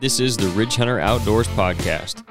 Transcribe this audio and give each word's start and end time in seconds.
This 0.00 0.20
is 0.20 0.36
the 0.36 0.48
Ridge 0.48 0.76
Hunter 0.76 1.00
Outdoors 1.00 1.48
Podcast. 1.48 2.22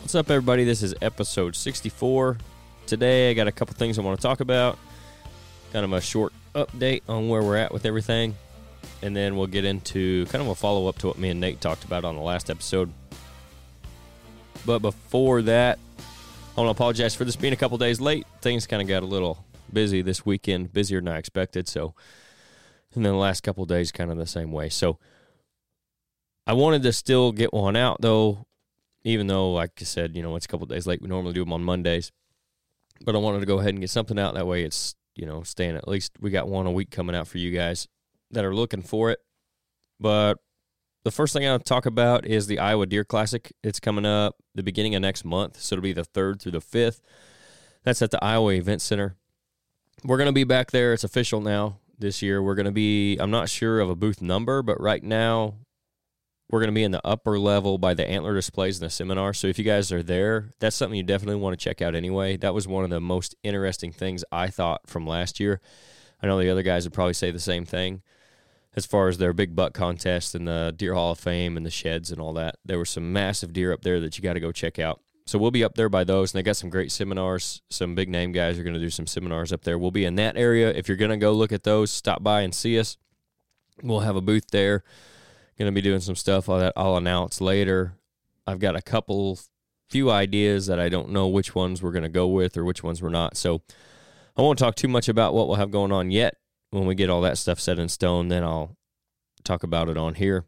What's 0.00 0.14
up, 0.16 0.28
everybody? 0.28 0.64
This 0.64 0.82
is 0.82 0.92
episode 1.00 1.54
64. 1.54 2.38
Today, 2.86 3.30
I 3.30 3.34
got 3.34 3.46
a 3.46 3.52
couple 3.52 3.74
things 3.74 3.96
I 3.96 4.02
want 4.02 4.18
to 4.18 4.22
talk 4.22 4.40
about. 4.40 4.76
Kind 5.72 5.84
of 5.84 5.92
a 5.92 6.00
short 6.00 6.32
update 6.56 7.02
on 7.08 7.28
where 7.28 7.42
we're 7.42 7.58
at 7.58 7.72
with 7.72 7.86
everything. 7.86 8.34
And 9.02 9.14
then 9.14 9.36
we'll 9.36 9.46
get 9.46 9.64
into 9.64 10.26
kind 10.26 10.42
of 10.42 10.48
a 10.48 10.54
follow 10.54 10.88
up 10.88 10.98
to 10.98 11.08
what 11.08 11.18
me 11.18 11.30
and 11.30 11.40
Nate 11.40 11.60
talked 11.60 11.84
about 11.84 12.04
on 12.04 12.16
the 12.16 12.22
last 12.22 12.50
episode. 12.50 12.92
But 14.66 14.80
before 14.80 15.42
that, 15.42 15.78
I 16.56 16.60
want 16.60 16.66
to 16.66 16.70
apologize 16.70 17.14
for 17.14 17.24
this 17.24 17.36
being 17.36 17.52
a 17.52 17.56
couple 17.56 17.78
days 17.78 18.00
late. 18.00 18.26
Things 18.40 18.66
kind 18.66 18.82
of 18.82 18.88
got 18.88 19.02
a 19.02 19.06
little 19.06 19.44
busy 19.72 20.02
this 20.02 20.26
weekend, 20.26 20.72
busier 20.72 21.00
than 21.00 21.08
I 21.08 21.18
expected. 21.18 21.68
So, 21.68 21.94
and 22.94 23.04
then 23.04 23.12
the 23.12 23.18
last 23.18 23.42
couple 23.42 23.64
days, 23.66 23.92
kind 23.92 24.10
of 24.10 24.16
the 24.16 24.26
same 24.26 24.50
way. 24.50 24.68
So, 24.68 24.98
I 26.46 26.54
wanted 26.54 26.82
to 26.82 26.92
still 26.92 27.30
get 27.30 27.52
one 27.52 27.76
out 27.76 28.00
though, 28.00 28.46
even 29.04 29.26
though, 29.26 29.52
like 29.52 29.72
I 29.80 29.84
said, 29.84 30.16
you 30.16 30.22
know, 30.22 30.34
it's 30.34 30.46
a 30.46 30.48
couple 30.48 30.66
days 30.66 30.86
late. 30.86 31.00
We 31.00 31.08
normally 31.08 31.34
do 31.34 31.44
them 31.44 31.52
on 31.52 31.62
Mondays, 31.62 32.10
but 33.04 33.14
I 33.14 33.18
wanted 33.18 33.40
to 33.40 33.46
go 33.46 33.58
ahead 33.58 33.70
and 33.70 33.80
get 33.80 33.90
something 33.90 34.18
out. 34.18 34.34
That 34.34 34.46
way, 34.46 34.64
it's 34.64 34.96
you 35.14 35.26
know 35.26 35.42
staying 35.42 35.76
at 35.76 35.88
least 35.88 36.12
we 36.20 36.30
got 36.30 36.48
one 36.48 36.66
a 36.66 36.70
week 36.70 36.90
coming 36.90 37.14
out 37.14 37.26
for 37.26 37.38
you 37.38 37.50
guys 37.50 37.88
that 38.30 38.44
are 38.44 38.54
looking 38.54 38.82
for 38.82 39.10
it. 39.10 39.18
But 40.00 40.38
the 41.04 41.10
first 41.10 41.32
thing 41.32 41.46
I'll 41.46 41.58
talk 41.58 41.86
about 41.86 42.26
is 42.26 42.46
the 42.46 42.58
Iowa 42.58 42.86
Deer 42.86 43.04
Classic. 43.04 43.52
It's 43.62 43.80
coming 43.80 44.06
up 44.06 44.36
the 44.54 44.62
beginning 44.62 44.94
of 44.94 45.02
next 45.02 45.24
month, 45.24 45.60
so 45.60 45.74
it'll 45.74 45.82
be 45.82 45.92
the 45.92 46.04
third 46.04 46.40
through 46.40 46.52
the 46.52 46.60
fifth. 46.60 47.00
That's 47.84 48.02
at 48.02 48.10
the 48.10 48.22
Iowa 48.22 48.52
Event 48.52 48.82
Center. 48.82 49.16
We're 50.04 50.18
gonna 50.18 50.32
be 50.32 50.44
back 50.44 50.70
there. 50.70 50.92
It's 50.92 51.04
official 51.04 51.40
now 51.40 51.78
this 51.98 52.22
year. 52.22 52.42
We're 52.42 52.54
gonna 52.54 52.72
be. 52.72 53.16
I'm 53.18 53.30
not 53.30 53.48
sure 53.48 53.80
of 53.80 53.90
a 53.90 53.96
booth 53.96 54.22
number, 54.22 54.62
but 54.62 54.80
right 54.80 55.02
now 55.02 55.54
we're 56.50 56.60
going 56.60 56.70
to 56.70 56.74
be 56.74 56.84
in 56.84 56.92
the 56.92 57.06
upper 57.06 57.38
level 57.38 57.76
by 57.76 57.94
the 57.94 58.08
antler 58.08 58.34
displays 58.34 58.80
and 58.80 58.86
the 58.86 58.90
seminar. 58.90 59.34
So 59.34 59.48
if 59.48 59.58
you 59.58 59.64
guys 59.64 59.92
are 59.92 60.02
there, 60.02 60.50
that's 60.60 60.76
something 60.76 60.96
you 60.96 61.02
definitely 61.02 61.40
want 61.40 61.58
to 61.58 61.62
check 61.62 61.82
out 61.82 61.94
anyway. 61.94 62.38
That 62.38 62.54
was 62.54 62.66
one 62.66 62.84
of 62.84 62.90
the 62.90 63.00
most 63.00 63.34
interesting 63.42 63.92
things 63.92 64.24
I 64.32 64.48
thought 64.48 64.80
from 64.86 65.06
last 65.06 65.40
year. 65.40 65.60
I 66.22 66.26
know 66.26 66.38
the 66.38 66.50
other 66.50 66.62
guys 66.62 66.84
would 66.84 66.94
probably 66.94 67.12
say 67.12 67.30
the 67.30 67.38
same 67.38 67.66
thing 67.66 68.02
as 68.76 68.86
far 68.86 69.08
as 69.08 69.18
their 69.18 69.32
big 69.32 69.56
buck 69.56 69.74
contest 69.74 70.34
and 70.34 70.46
the 70.46 70.72
Deer 70.76 70.94
Hall 70.94 71.12
of 71.12 71.18
Fame 71.18 71.56
and 71.56 71.66
the 71.66 71.70
sheds 71.70 72.10
and 72.10 72.20
all 72.20 72.32
that. 72.34 72.56
There 72.64 72.78
were 72.78 72.84
some 72.84 73.12
massive 73.12 73.52
deer 73.52 73.72
up 73.72 73.82
there 73.82 74.00
that 74.00 74.16
you 74.16 74.22
got 74.22 74.34
to 74.34 74.40
go 74.40 74.52
check 74.52 74.78
out. 74.78 75.00
So 75.26 75.38
we'll 75.38 75.50
be 75.50 75.64
up 75.64 75.74
there 75.74 75.90
by 75.90 76.04
those, 76.04 76.32
and 76.32 76.38
they 76.38 76.42
got 76.42 76.56
some 76.56 76.70
great 76.70 76.90
seminars. 76.90 77.60
Some 77.68 77.94
big 77.94 78.08
name 78.08 78.32
guys 78.32 78.58
are 78.58 78.62
going 78.62 78.74
to 78.74 78.80
do 78.80 78.88
some 78.88 79.06
seminars 79.06 79.52
up 79.52 79.62
there. 79.62 79.78
We'll 79.78 79.90
be 79.90 80.04
in 80.04 80.14
that 80.14 80.38
area. 80.38 80.70
If 80.70 80.88
you're 80.88 80.96
going 80.96 81.10
to 81.10 81.18
go 81.18 81.32
look 81.32 81.52
at 81.52 81.64
those, 81.64 81.90
stop 81.90 82.22
by 82.22 82.42
and 82.42 82.54
see 82.54 82.78
us. 82.78 82.96
We'll 83.82 84.00
have 84.00 84.16
a 84.16 84.22
booth 84.22 84.50
there 84.50 84.84
going 85.58 85.66
to 85.66 85.74
be 85.74 85.82
doing 85.82 86.00
some 86.00 86.14
stuff 86.14 86.46
that 86.46 86.72
I'll 86.76 86.96
announce 86.96 87.40
later. 87.40 87.94
I've 88.46 88.60
got 88.60 88.76
a 88.76 88.82
couple, 88.82 89.38
few 89.90 90.10
ideas 90.10 90.66
that 90.66 90.78
I 90.78 90.88
don't 90.88 91.10
know 91.10 91.26
which 91.26 91.54
ones 91.54 91.82
we're 91.82 91.92
going 91.92 92.04
to 92.04 92.08
go 92.08 92.28
with 92.28 92.56
or 92.56 92.64
which 92.64 92.82
ones 92.82 93.02
we're 93.02 93.08
not. 93.08 93.36
So 93.36 93.62
I 94.36 94.42
won't 94.42 94.58
talk 94.58 94.76
too 94.76 94.88
much 94.88 95.08
about 95.08 95.34
what 95.34 95.48
we'll 95.48 95.56
have 95.56 95.72
going 95.72 95.90
on 95.90 96.10
yet. 96.12 96.36
When 96.70 96.86
we 96.86 96.94
get 96.94 97.10
all 97.10 97.22
that 97.22 97.38
stuff 97.38 97.60
set 97.60 97.78
in 97.78 97.88
stone, 97.88 98.28
then 98.28 98.42
I'll 98.44 98.76
talk 99.44 99.62
about 99.62 99.88
it 99.88 99.96
on 99.96 100.14
here. 100.14 100.44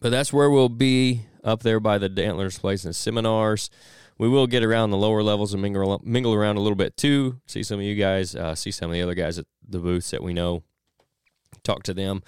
But 0.00 0.10
that's 0.10 0.32
where 0.32 0.50
we'll 0.50 0.68
be 0.68 1.26
up 1.42 1.62
there 1.62 1.80
by 1.80 1.98
the 1.98 2.24
Antlers 2.24 2.58
Place 2.58 2.84
and 2.84 2.94
seminars. 2.94 3.70
We 4.16 4.28
will 4.28 4.46
get 4.46 4.62
around 4.62 4.90
the 4.90 4.96
lower 4.96 5.22
levels 5.22 5.52
and 5.52 5.62
mingle, 5.62 6.00
mingle 6.04 6.34
around 6.34 6.56
a 6.56 6.60
little 6.60 6.76
bit 6.76 6.96
too. 6.96 7.40
See 7.46 7.64
some 7.64 7.80
of 7.80 7.84
you 7.84 7.96
guys, 7.96 8.36
uh, 8.36 8.54
see 8.54 8.70
some 8.70 8.90
of 8.90 8.94
the 8.94 9.02
other 9.02 9.14
guys 9.14 9.38
at 9.38 9.46
the 9.68 9.80
booths 9.80 10.12
that 10.12 10.22
we 10.22 10.32
know, 10.32 10.62
talk 11.62 11.82
to 11.84 11.94
them 11.94 12.22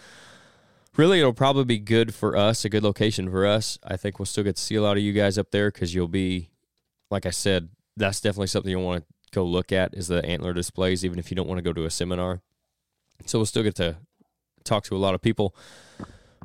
really 0.97 1.19
it'll 1.19 1.33
probably 1.33 1.65
be 1.65 1.79
good 1.79 2.15
for 2.15 2.37
us 2.37 2.65
a 2.65 2.69
good 2.69 2.83
location 2.83 3.31
for 3.31 3.47
us 3.47 3.79
i 3.85 3.97
think 3.97 4.19
we'll 4.19 4.27
still 4.27 4.45
get 4.45 4.57
to 4.57 4.63
see 4.63 4.75
a 4.75 4.83
lot 4.83 4.97
of 4.97 5.03
you 5.03 5.13
guys 5.13 5.39
up 5.39 5.51
there 5.51 5.71
because 5.71 5.95
you'll 5.95 6.09
be 6.09 6.51
like 7.11 7.27
i 7.27 7.31
said 7.31 7.69
that's 7.97 8.21
definitely 8.21 8.47
something 8.47 8.71
you'll 8.71 8.83
want 8.83 9.03
to 9.03 9.15
go 9.33 9.45
look 9.45 9.73
at 9.73 9.95
is 9.95 10.09
the 10.09 10.25
antler 10.25 10.53
displays 10.53 11.05
even 11.05 11.19
if 11.19 11.31
you 11.31 11.35
don't 11.35 11.49
want 11.49 11.59
to 11.59 11.63
go 11.63 11.73
to 11.73 11.85
a 11.85 11.91
seminar 11.91 12.41
so 13.25 13.39
we'll 13.39 13.47
still 13.47 13.63
get 13.63 13.75
to 13.75 13.97
talk 14.65 14.85
to 14.85 14.97
a 14.97 14.99
lot 14.99 15.15
of 15.15 15.23
people 15.23 15.55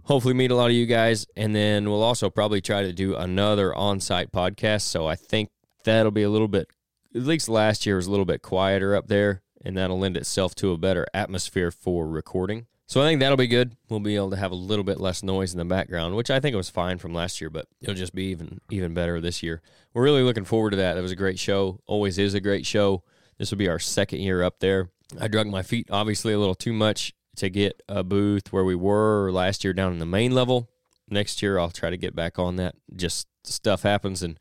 hopefully 0.03 0.33
meet 0.33 0.51
a 0.51 0.55
lot 0.55 0.69
of 0.69 0.75
you 0.75 0.85
guys 0.85 1.25
and 1.35 1.55
then 1.55 1.89
we'll 1.89 2.03
also 2.03 2.29
probably 2.29 2.61
try 2.61 2.81
to 2.81 2.93
do 2.93 3.15
another 3.15 3.73
on-site 3.75 4.31
podcast 4.31 4.81
so 4.81 5.07
i 5.07 5.15
think 5.15 5.49
that'll 5.83 6.11
be 6.11 6.23
a 6.23 6.29
little 6.29 6.47
bit 6.47 6.67
at 7.15 7.23
least 7.23 7.49
last 7.49 7.85
year 7.85 7.95
was 7.95 8.07
a 8.07 8.11
little 8.11 8.25
bit 8.25 8.41
quieter 8.41 8.95
up 8.95 9.07
there 9.07 9.41
and 9.63 9.77
that'll 9.77 9.99
lend 9.99 10.17
itself 10.17 10.55
to 10.55 10.71
a 10.71 10.77
better 10.77 11.05
atmosphere 11.13 11.71
for 11.71 12.07
recording 12.07 12.65
so 12.91 13.01
I 13.01 13.05
think 13.05 13.21
that'll 13.21 13.37
be 13.37 13.47
good. 13.47 13.77
We'll 13.87 14.01
be 14.01 14.17
able 14.17 14.31
to 14.31 14.35
have 14.35 14.51
a 14.51 14.55
little 14.55 14.83
bit 14.83 14.99
less 14.99 15.23
noise 15.23 15.53
in 15.53 15.57
the 15.57 15.63
background, 15.63 16.13
which 16.17 16.29
I 16.29 16.41
think 16.41 16.57
was 16.57 16.69
fine 16.69 16.97
from 16.97 17.13
last 17.13 17.39
year, 17.39 17.49
but 17.49 17.65
it'll 17.79 17.95
just 17.95 18.13
be 18.13 18.25
even 18.25 18.59
even 18.69 18.93
better 18.93 19.21
this 19.21 19.41
year. 19.41 19.61
We're 19.93 20.03
really 20.03 20.23
looking 20.23 20.43
forward 20.43 20.71
to 20.71 20.75
that. 20.75 20.97
It 20.97 21.01
was 21.01 21.13
a 21.13 21.15
great 21.15 21.39
show. 21.39 21.79
Always 21.85 22.17
is 22.17 22.33
a 22.33 22.41
great 22.41 22.65
show. 22.65 23.03
This 23.37 23.49
will 23.49 23.59
be 23.59 23.69
our 23.69 23.79
second 23.79 24.19
year 24.19 24.43
up 24.43 24.59
there. 24.59 24.89
I 25.19 25.27
drug 25.27 25.47
my 25.47 25.63
feet 25.63 25.87
obviously 25.91 26.33
a 26.33 26.39
little 26.39 26.55
too 26.55 26.73
much 26.73 27.13
to 27.37 27.49
get 27.49 27.81
a 27.87 28.03
booth 28.03 28.51
where 28.51 28.63
we 28.63 28.75
were 28.75 29.31
last 29.31 29.63
year 29.63 29.73
down 29.73 29.93
in 29.93 29.99
the 29.99 30.05
main 30.05 30.31
level. 30.31 30.69
Next 31.09 31.41
year 31.41 31.57
I'll 31.59 31.69
try 31.69 31.89
to 31.89 31.97
get 31.97 32.15
back 32.15 32.39
on 32.39 32.57
that. 32.57 32.75
Just 32.95 33.27
stuff 33.43 33.83
happens 33.83 34.21
and 34.21 34.37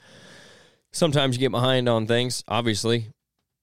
sometimes 0.93 1.37
you 1.37 1.41
get 1.41 1.51
behind 1.51 1.89
on 1.89 2.07
things. 2.07 2.45
Obviously, 2.49 3.13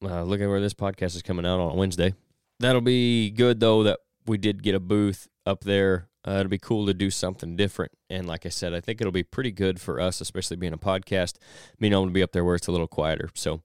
uh, 0.04 0.24
look 0.24 0.42
at 0.42 0.48
where 0.48 0.62
this 0.62 0.74
podcast 0.74 1.16
is 1.16 1.22
coming 1.22 1.46
out 1.46 1.60
on 1.60 1.78
Wednesday. 1.78 2.14
That'll 2.60 2.82
be 2.82 3.30
good 3.30 3.60
though 3.60 3.84
that 3.84 4.00
we 4.26 4.38
did 4.38 4.64
get 4.64 4.76
a 4.76 4.80
booth 4.80 5.28
up 5.46 5.64
there. 5.64 6.10
Uh, 6.28 6.40
it'll 6.40 6.50
be 6.50 6.58
cool 6.58 6.86
to 6.86 6.94
do 6.94 7.10
something 7.10 7.56
different. 7.56 7.94
And 8.10 8.28
like 8.28 8.46
I 8.46 8.50
said, 8.50 8.74
I 8.74 8.82
think 8.82 9.00
it'll 9.00 9.14
be 9.14 9.24
pretty 9.24 9.52
good 9.52 9.80
for 9.80 10.02
us, 10.02 10.20
especially 10.20 10.58
being 10.58 10.74
a 10.74 10.78
podcast, 10.78 11.36
being 11.80 11.94
able 11.94 12.06
to 12.06 12.12
be 12.12 12.24
up 12.24 12.34
there 12.34 12.44
where 12.44 12.56
it's 12.56 12.68
a 12.68 12.72
little 12.72 12.88
quieter. 12.88 13.30
So 13.34 13.62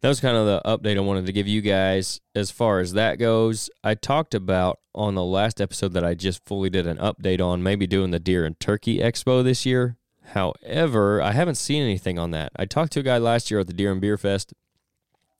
that 0.00 0.08
was 0.08 0.20
kind 0.20 0.36
of 0.36 0.46
the 0.46 0.62
update 0.64 0.96
I 0.96 1.00
wanted 1.00 1.26
to 1.26 1.32
give 1.32 1.46
you 1.46 1.60
guys 1.60 2.20
as 2.34 2.50
far 2.50 2.80
as 2.80 2.92
that 2.92 3.18
goes. 3.18 3.70
I 3.84 3.94
talked 3.94 4.34
about 4.34 4.80
on 4.94 5.14
the 5.14 5.24
last 5.24 5.60
episode 5.60 5.92
that 5.92 6.04
I 6.04 6.14
just 6.14 6.44
fully 6.44 6.70
did 6.70 6.86
an 6.86 6.96
update 6.98 7.40
on 7.40 7.62
maybe 7.62 7.86
doing 7.86 8.10
the 8.10 8.18
Deer 8.18 8.44
and 8.44 8.58
Turkey 8.58 8.98
Expo 8.98 9.44
this 9.44 9.66
year. 9.66 9.96
However, 10.32 11.20
I 11.20 11.32
haven't 11.32 11.56
seen 11.56 11.82
anything 11.82 12.18
on 12.18 12.30
that. 12.30 12.52
I 12.56 12.64
talked 12.64 12.92
to 12.92 13.00
a 13.00 13.04
guy 13.04 13.18
last 13.18 13.50
year 13.50 13.60
at 13.60 13.66
the 13.66 13.72
Deer 13.72 13.92
and 13.92 14.00
Beer 14.00 14.16
Fest, 14.16 14.54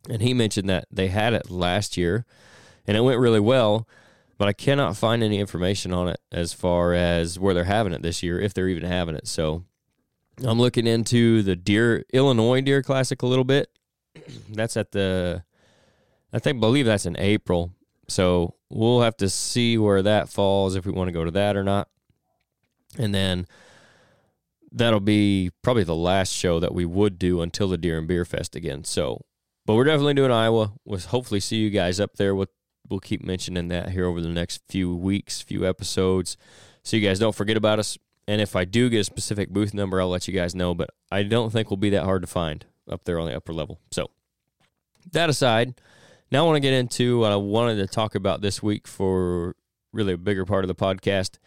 and 0.09 0.22
he 0.22 0.34
mentioned 0.34 0.69
that 0.69 0.87
they 0.91 1.09
had 1.09 1.32
it 1.32 1.50
last 1.50 1.97
year 1.97 2.27
and 2.87 2.97
it 2.97 3.03
went 3.03 3.21
really 3.21 3.41
well 3.41 3.87
but 4.41 4.48
I 4.48 4.54
cannot 4.54 4.97
find 4.97 5.22
any 5.22 5.38
information 5.38 5.92
on 5.92 6.09
it 6.09 6.19
as 6.32 6.54
far 6.54 6.94
as 6.94 7.38
where 7.38 7.53
they're 7.53 7.65
having 7.65 7.92
it 7.92 8.00
this 8.00 8.22
year, 8.22 8.41
if 8.41 8.54
they're 8.54 8.69
even 8.71 8.84
having 8.84 9.15
it. 9.15 9.28
So 9.28 9.65
I'm 10.42 10.59
looking 10.59 10.87
into 10.87 11.42
the 11.42 11.54
Deer 11.54 12.06
Illinois 12.10 12.62
Deer 12.62 12.82
Classic 12.82 13.21
a 13.21 13.27
little 13.27 13.44
bit. 13.44 13.69
That's 14.50 14.76
at 14.76 14.93
the, 14.93 15.44
I 16.32 16.38
think, 16.38 16.60
believe 16.60 16.87
that's 16.87 17.06
in 17.06 17.16
April. 17.19 17.72
So 18.09 18.54
we'll 18.69 19.03
have 19.03 19.16
to 19.19 19.28
see 19.28 19.78
where 19.78 20.03
that 20.03 20.28
falls 20.28 20.75
if 20.75 20.84
we 20.87 20.93
want 20.93 21.09
to 21.09 21.12
go 21.12 21.25
to 21.25 21.31
that 21.32 21.56
or 21.56 21.65
not. 21.65 21.88
And 22.98 23.15
then 23.15 23.47
that'll 24.72 25.00
be 25.00 25.50
probably 25.62 25.84
the 25.84 25.94
last 25.94 26.32
show 26.32 26.60
that 26.60 26.75
we 26.75 26.84
would 26.84 27.19
do 27.19 27.41
until 27.41 27.69
the 27.69 27.78
Deer 27.78 27.98
and 27.98 28.09
Beer 28.09 28.25
Fest 28.25 28.56
again. 28.56 28.84
So, 28.84 29.25
but 29.66 29.75
we're 29.75 29.84
definitely 29.84 30.15
doing 30.15 30.32
Iowa. 30.32 30.72
We'll 30.84 31.00
hopefully 31.00 31.41
see 31.41 31.56
you 31.56 31.71
guys 31.71 32.00
up 32.00 32.16
there 32.16 32.34
with 32.34 32.48
we'll 32.88 33.00
keep 33.00 33.25
mentioning 33.25 33.69
that 33.69 33.91
here 33.91 34.04
over 34.06 34.21
the 34.21 34.28
next 34.28 34.62
few 34.69 34.94
weeks, 34.94 35.41
few 35.41 35.66
episodes. 35.66 36.37
So 36.83 36.97
you 36.97 37.06
guys 37.06 37.21
don't 37.21 37.34
forget 37.34 37.56
about 37.56 37.78
us. 37.78 37.97
And 38.27 38.41
if 38.41 38.56
I 38.56 38.65
do 38.65 38.89
get 38.91 39.01
a 39.01 39.04
specific 39.04 39.51
booth 39.51 39.72
number, 39.72 40.01
I'll 40.01 40.09
let 40.09 40.27
you 40.27 40.34
guys 40.34 40.54
know. 40.54 40.74
But 40.74 40.91
I 41.10 41.22
don't 41.22 41.51
think 41.51 41.71
we'll 41.71 41.77
be 41.77 41.91
that 41.91 42.04
hard 42.04 42.22
to 42.22 42.28
find 42.28 42.65
up 42.91 43.04
there 43.04 43.19
on 43.19 43.27
the 43.27 43.37
upper 43.37 43.53
level. 43.53 43.81
So 43.91 44.10
that 45.13 45.31
aside, 45.31 45.75
now 46.31 46.45
I 46.45 46.47
want 46.47 46.57
to 46.57 46.60
get 46.60 46.75
into 46.75 47.21
what 47.21 47.33
I 47.33 47.37
wanted 47.37 47.77
to 47.77 47.87
talk 47.87 48.15
about 48.15 48.41
this 48.41 48.63
week 48.63 48.87
for 48.87 49.57
really 49.92 50.13
a 50.13 50.19
bigger 50.19 50.45
part 50.45 50.65
of 50.65 50.69
the 50.69 50.75
podcast. 50.75 51.39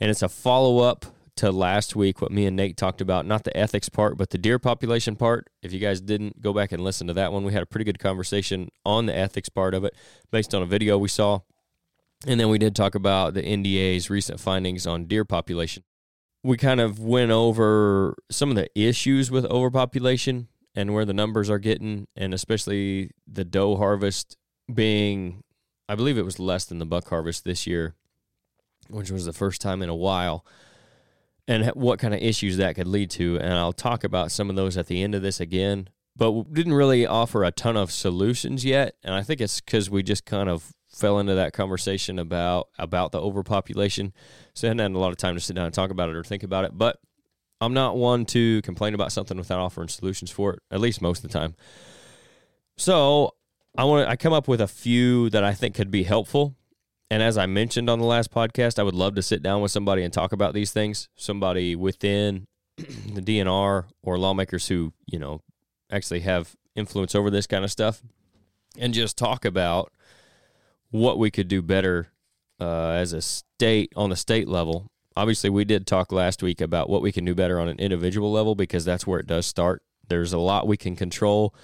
And 0.00 0.10
it's 0.10 0.22
a 0.22 0.28
follow 0.28 0.78
up 0.78 1.06
to 1.36 1.50
last 1.50 1.96
week, 1.96 2.20
what 2.20 2.30
me 2.30 2.46
and 2.46 2.56
Nate 2.56 2.76
talked 2.76 3.00
about, 3.00 3.26
not 3.26 3.44
the 3.44 3.56
ethics 3.56 3.88
part, 3.88 4.18
but 4.18 4.30
the 4.30 4.38
deer 4.38 4.58
population 4.58 5.16
part. 5.16 5.48
If 5.62 5.72
you 5.72 5.78
guys 5.78 6.00
didn't 6.00 6.40
go 6.40 6.52
back 6.52 6.72
and 6.72 6.84
listen 6.84 7.06
to 7.06 7.14
that 7.14 7.32
one, 7.32 7.44
we 7.44 7.52
had 7.52 7.62
a 7.62 7.66
pretty 7.66 7.84
good 7.84 7.98
conversation 7.98 8.70
on 8.84 9.06
the 9.06 9.16
ethics 9.16 9.48
part 9.48 9.74
of 9.74 9.84
it 9.84 9.94
based 10.30 10.54
on 10.54 10.62
a 10.62 10.66
video 10.66 10.98
we 10.98 11.08
saw. 11.08 11.40
And 12.26 12.38
then 12.38 12.48
we 12.48 12.58
did 12.58 12.76
talk 12.76 12.94
about 12.94 13.34
the 13.34 13.42
NDA's 13.42 14.10
recent 14.10 14.40
findings 14.40 14.86
on 14.86 15.06
deer 15.06 15.24
population. 15.24 15.82
We 16.44 16.56
kind 16.56 16.80
of 16.80 16.98
went 16.98 17.30
over 17.30 18.16
some 18.30 18.50
of 18.50 18.56
the 18.56 18.68
issues 18.78 19.30
with 19.30 19.44
overpopulation 19.46 20.48
and 20.74 20.94
where 20.94 21.04
the 21.04 21.12
numbers 21.12 21.50
are 21.50 21.58
getting, 21.58 22.06
and 22.16 22.32
especially 22.32 23.10
the 23.26 23.44
doe 23.44 23.76
harvest 23.76 24.36
being, 24.72 25.42
I 25.88 25.94
believe 25.94 26.18
it 26.18 26.24
was 26.24 26.38
less 26.38 26.64
than 26.64 26.78
the 26.78 26.86
buck 26.86 27.08
harvest 27.08 27.44
this 27.44 27.66
year 27.66 27.94
which 28.88 29.10
was 29.10 29.24
the 29.24 29.32
first 29.32 29.60
time 29.60 29.82
in 29.82 29.88
a 29.88 29.94
while, 29.94 30.44
and 31.48 31.66
what 31.68 31.98
kind 31.98 32.14
of 32.14 32.20
issues 32.20 32.56
that 32.58 32.76
could 32.76 32.86
lead 32.86 33.10
to. 33.10 33.38
And 33.38 33.52
I'll 33.52 33.72
talk 33.72 34.04
about 34.04 34.30
some 34.30 34.50
of 34.50 34.56
those 34.56 34.76
at 34.76 34.86
the 34.86 35.02
end 35.02 35.14
of 35.14 35.22
this 35.22 35.40
again, 35.40 35.88
but 36.16 36.52
didn't 36.52 36.74
really 36.74 37.06
offer 37.06 37.44
a 37.44 37.50
ton 37.50 37.76
of 37.76 37.90
solutions 37.90 38.64
yet. 38.64 38.94
And 39.02 39.14
I 39.14 39.22
think 39.22 39.40
it's 39.40 39.60
because 39.60 39.90
we 39.90 40.02
just 40.02 40.24
kind 40.24 40.48
of 40.48 40.72
fell 40.88 41.18
into 41.18 41.34
that 41.34 41.54
conversation 41.54 42.18
about 42.18 42.68
about 42.78 43.12
the 43.12 43.20
overpopulation. 43.20 44.12
So 44.54 44.66
I 44.66 44.70
hadn't 44.70 44.80
had 44.80 44.96
a 44.96 44.98
lot 44.98 45.10
of 45.10 45.16
time 45.16 45.34
to 45.34 45.40
sit 45.40 45.56
down 45.56 45.64
and 45.64 45.74
talk 45.74 45.90
about 45.90 46.10
it 46.10 46.16
or 46.16 46.22
think 46.22 46.42
about 46.42 46.64
it. 46.64 46.76
But 46.76 46.98
I'm 47.62 47.74
not 47.74 47.96
one 47.96 48.24
to 48.26 48.60
complain 48.62 48.94
about 48.94 49.12
something 49.12 49.36
without 49.36 49.60
offering 49.60 49.88
solutions 49.88 50.30
for 50.30 50.54
it, 50.54 50.58
at 50.70 50.80
least 50.80 51.00
most 51.00 51.24
of 51.24 51.30
the 51.30 51.38
time. 51.38 51.54
So 52.76 53.34
I 53.76 53.84
want 53.84 54.08
I 54.08 54.16
come 54.16 54.32
up 54.32 54.48
with 54.48 54.60
a 54.60 54.68
few 54.68 55.30
that 55.30 55.44
I 55.44 55.54
think 55.54 55.74
could 55.74 55.90
be 55.90 56.02
helpful. 56.02 56.56
And 57.10 57.22
as 57.22 57.38
I 57.38 57.46
mentioned 57.46 57.88
on 57.88 57.98
the 57.98 58.06
last 58.06 58.30
podcast, 58.30 58.78
I 58.78 58.82
would 58.82 58.94
love 58.94 59.14
to 59.14 59.22
sit 59.22 59.42
down 59.42 59.60
with 59.60 59.70
somebody 59.70 60.02
and 60.02 60.12
talk 60.12 60.32
about 60.32 60.54
these 60.54 60.72
things. 60.72 61.08
Somebody 61.14 61.76
within 61.76 62.46
the 62.76 63.20
DNR 63.20 63.84
or 64.02 64.18
lawmakers 64.18 64.68
who, 64.68 64.92
you 65.06 65.18
know, 65.18 65.42
actually 65.90 66.20
have 66.20 66.56
influence 66.74 67.14
over 67.14 67.30
this 67.30 67.46
kind 67.46 67.64
of 67.64 67.70
stuff 67.70 68.02
and 68.78 68.94
just 68.94 69.18
talk 69.18 69.44
about 69.44 69.92
what 70.90 71.18
we 71.18 71.30
could 71.30 71.48
do 71.48 71.62
better 71.62 72.08
uh, 72.60 72.90
as 72.90 73.12
a 73.12 73.20
state 73.20 73.92
on 73.94 74.10
the 74.10 74.16
state 74.16 74.48
level. 74.48 74.90
Obviously, 75.16 75.50
we 75.50 75.64
did 75.64 75.86
talk 75.86 76.12
last 76.12 76.42
week 76.42 76.60
about 76.60 76.88
what 76.88 77.02
we 77.02 77.12
can 77.12 77.24
do 77.24 77.34
better 77.34 77.60
on 77.60 77.68
an 77.68 77.78
individual 77.78 78.32
level 78.32 78.54
because 78.54 78.84
that's 78.84 79.06
where 79.06 79.20
it 79.20 79.26
does 79.26 79.46
start. 79.46 79.82
There's 80.08 80.32
a 80.32 80.38
lot 80.38 80.66
we 80.66 80.76
can 80.76 80.96
control 80.96 81.54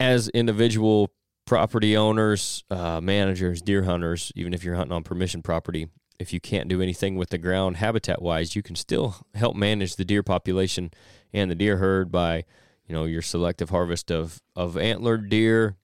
as 0.00 0.28
individual 0.30 1.12
property 1.46 1.96
owners, 1.96 2.64
uh, 2.70 3.00
managers, 3.00 3.62
deer 3.62 3.82
hunters, 3.82 4.32
even 4.34 4.54
if 4.54 4.64
you're 4.64 4.74
hunting 4.74 4.92
on 4.92 5.02
permission 5.02 5.42
property, 5.42 5.88
if 6.18 6.32
you 6.32 6.40
can't 6.40 6.68
do 6.68 6.80
anything 6.80 7.16
with 7.16 7.30
the 7.30 7.38
ground 7.38 7.76
habitat 7.76 8.22
wise, 8.22 8.54
you 8.56 8.62
can 8.62 8.76
still 8.76 9.16
help 9.34 9.56
manage 9.56 9.96
the 9.96 10.04
deer 10.04 10.22
population 10.22 10.90
and 11.32 11.50
the 11.50 11.54
deer 11.54 11.78
herd 11.78 12.10
by, 12.10 12.44
you 12.86 12.94
know, 12.94 13.04
your 13.04 13.22
selective 13.22 13.70
harvest 13.70 14.10
of, 14.10 14.40
of 14.54 14.76
antlered 14.76 15.28
deer, 15.28 15.76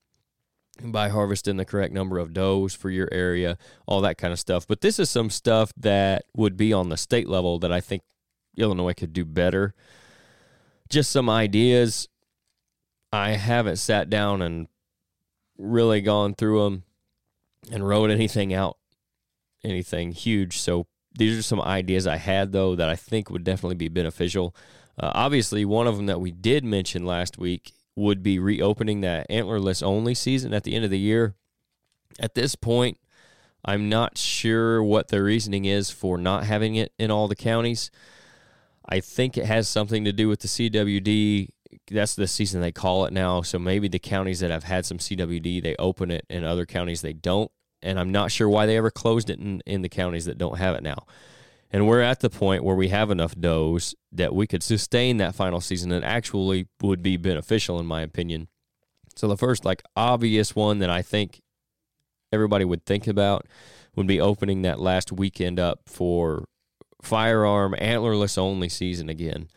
by 0.82 1.08
harvesting 1.08 1.56
the 1.56 1.64
correct 1.64 1.92
number 1.92 2.18
of 2.18 2.32
does 2.32 2.74
for 2.74 2.90
your 2.90 3.08
area, 3.12 3.58
all 3.86 4.00
that 4.02 4.18
kind 4.18 4.32
of 4.32 4.38
stuff. 4.38 4.66
But 4.66 4.80
this 4.80 4.98
is 4.98 5.10
some 5.10 5.30
stuff 5.30 5.72
that 5.76 6.24
would 6.36 6.56
be 6.56 6.72
on 6.72 6.88
the 6.88 6.96
state 6.96 7.28
level 7.28 7.58
that 7.60 7.72
I 7.72 7.80
think 7.80 8.02
Illinois 8.56 8.94
could 8.94 9.12
do 9.12 9.24
better. 9.24 9.74
Just 10.88 11.10
some 11.10 11.28
ideas. 11.28 12.08
I 13.12 13.30
haven't 13.30 13.76
sat 13.76 14.10
down 14.10 14.42
and 14.42 14.68
really 15.56 16.00
gone 16.00 16.34
through 16.34 16.64
them 16.64 16.84
and 17.70 17.86
wrote 17.86 18.10
anything 18.10 18.54
out, 18.54 18.76
anything 19.64 20.12
huge. 20.12 20.58
So 20.58 20.86
these 21.16 21.38
are 21.38 21.42
some 21.42 21.60
ideas 21.60 22.06
I 22.06 22.16
had 22.16 22.52
though 22.52 22.76
that 22.76 22.88
I 22.88 22.96
think 22.96 23.30
would 23.30 23.44
definitely 23.44 23.76
be 23.76 23.88
beneficial. 23.88 24.54
Uh, 24.98 25.12
obviously, 25.14 25.64
one 25.64 25.86
of 25.86 25.96
them 25.96 26.06
that 26.06 26.20
we 26.20 26.30
did 26.30 26.64
mention 26.64 27.06
last 27.06 27.38
week 27.38 27.72
would 27.98 28.22
be 28.22 28.38
reopening 28.38 29.00
that 29.02 29.28
antlerless 29.28 29.82
only 29.82 30.14
season 30.14 30.54
at 30.54 30.64
the 30.64 30.74
end 30.74 30.84
of 30.84 30.90
the 30.90 30.98
year. 30.98 31.34
At 32.20 32.34
this 32.34 32.54
point, 32.54 32.98
I'm 33.64 33.88
not 33.88 34.16
sure 34.16 34.82
what 34.82 35.08
the 35.08 35.22
reasoning 35.22 35.64
is 35.64 35.90
for 35.90 36.16
not 36.16 36.44
having 36.44 36.76
it 36.76 36.92
in 36.98 37.10
all 37.10 37.28
the 37.28 37.36
counties. 37.36 37.90
I 38.88 39.00
think 39.00 39.36
it 39.36 39.44
has 39.44 39.68
something 39.68 40.04
to 40.04 40.12
do 40.12 40.28
with 40.28 40.40
the 40.40 40.48
CWD 40.48 41.48
that's 41.90 42.14
the 42.14 42.26
season 42.26 42.60
they 42.60 42.72
call 42.72 43.04
it 43.04 43.12
now. 43.12 43.42
So 43.42 43.58
maybe 43.58 43.88
the 43.88 43.98
counties 43.98 44.40
that 44.40 44.50
have 44.50 44.64
had 44.64 44.86
some 44.86 44.98
CWD, 44.98 45.62
they 45.62 45.76
open 45.78 46.10
it, 46.10 46.24
and 46.30 46.44
other 46.44 46.66
counties 46.66 47.02
they 47.02 47.12
don't. 47.12 47.50
And 47.82 47.98
I'm 47.98 48.10
not 48.10 48.32
sure 48.32 48.48
why 48.48 48.66
they 48.66 48.76
ever 48.76 48.90
closed 48.90 49.30
it 49.30 49.38
in, 49.38 49.60
in 49.66 49.82
the 49.82 49.88
counties 49.88 50.24
that 50.24 50.38
don't 50.38 50.58
have 50.58 50.74
it 50.74 50.82
now. 50.82 51.06
And 51.70 51.86
we're 51.86 52.00
at 52.00 52.20
the 52.20 52.30
point 52.30 52.64
where 52.64 52.76
we 52.76 52.88
have 52.88 53.10
enough 53.10 53.34
does 53.38 53.94
that 54.12 54.34
we 54.34 54.46
could 54.46 54.62
sustain 54.62 55.18
that 55.18 55.34
final 55.34 55.60
season 55.60 55.92
and 55.92 56.04
actually 56.04 56.66
would 56.80 57.02
be 57.02 57.16
beneficial, 57.16 57.78
in 57.78 57.86
my 57.86 58.00
opinion. 58.00 58.48
So 59.16 59.28
the 59.28 59.36
first, 59.36 59.64
like, 59.64 59.82
obvious 59.94 60.56
one 60.56 60.78
that 60.78 60.90
I 60.90 61.02
think 61.02 61.42
everybody 62.32 62.64
would 62.64 62.86
think 62.86 63.06
about 63.06 63.46
would 63.96 64.06
be 64.06 64.20
opening 64.20 64.62
that 64.62 64.80
last 64.80 65.12
weekend 65.12 65.58
up 65.58 65.80
for 65.86 66.44
firearm 67.02 67.74
antlerless 67.78 68.38
only 68.38 68.68
season 68.68 69.08
again. 69.08 69.48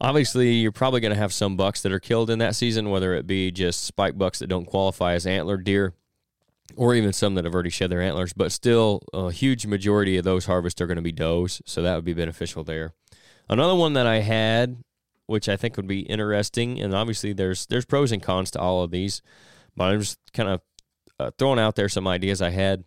Obviously, 0.00 0.52
you're 0.52 0.72
probably 0.72 1.00
going 1.00 1.12
to 1.12 1.18
have 1.18 1.32
some 1.32 1.56
bucks 1.56 1.82
that 1.82 1.92
are 1.92 1.98
killed 1.98 2.30
in 2.30 2.38
that 2.38 2.54
season, 2.54 2.90
whether 2.90 3.14
it 3.14 3.26
be 3.26 3.50
just 3.50 3.84
spike 3.84 4.16
bucks 4.16 4.38
that 4.38 4.46
don't 4.46 4.66
qualify 4.66 5.14
as 5.14 5.26
antlered 5.26 5.64
deer, 5.64 5.92
or 6.76 6.94
even 6.94 7.12
some 7.12 7.34
that 7.34 7.44
have 7.44 7.54
already 7.54 7.70
shed 7.70 7.90
their 7.90 8.02
antlers. 8.02 8.32
But 8.32 8.52
still, 8.52 9.02
a 9.12 9.30
huge 9.30 9.66
majority 9.66 10.16
of 10.16 10.24
those 10.24 10.46
harvests 10.46 10.80
are 10.80 10.86
going 10.86 10.96
to 10.96 11.02
be 11.02 11.12
does, 11.12 11.62
so 11.64 11.82
that 11.82 11.94
would 11.94 12.04
be 12.04 12.14
beneficial 12.14 12.64
there. 12.64 12.92
Another 13.48 13.74
one 13.74 13.94
that 13.94 14.06
I 14.06 14.20
had, 14.20 14.82
which 15.26 15.48
I 15.48 15.56
think 15.56 15.76
would 15.76 15.86
be 15.86 16.00
interesting, 16.00 16.80
and 16.80 16.94
obviously 16.94 17.32
there's 17.32 17.66
there's 17.66 17.86
pros 17.86 18.12
and 18.12 18.22
cons 18.22 18.50
to 18.52 18.60
all 18.60 18.82
of 18.82 18.90
these, 18.90 19.22
but 19.76 19.84
I'm 19.84 20.00
just 20.00 20.18
kind 20.32 20.48
of 20.48 20.60
uh, 21.18 21.30
throwing 21.38 21.58
out 21.58 21.74
there 21.74 21.88
some 21.88 22.06
ideas 22.06 22.42
I 22.42 22.50
had. 22.50 22.84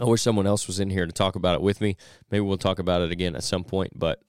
I 0.00 0.04
wish 0.04 0.22
someone 0.22 0.46
else 0.46 0.66
was 0.66 0.78
in 0.78 0.90
here 0.90 1.06
to 1.06 1.12
talk 1.12 1.34
about 1.34 1.56
it 1.56 1.62
with 1.62 1.80
me. 1.80 1.96
Maybe 2.30 2.40
we'll 2.40 2.58
talk 2.58 2.78
about 2.78 3.02
it 3.02 3.10
again 3.10 3.34
at 3.34 3.42
some 3.42 3.64
point, 3.64 3.92
but 3.96 4.20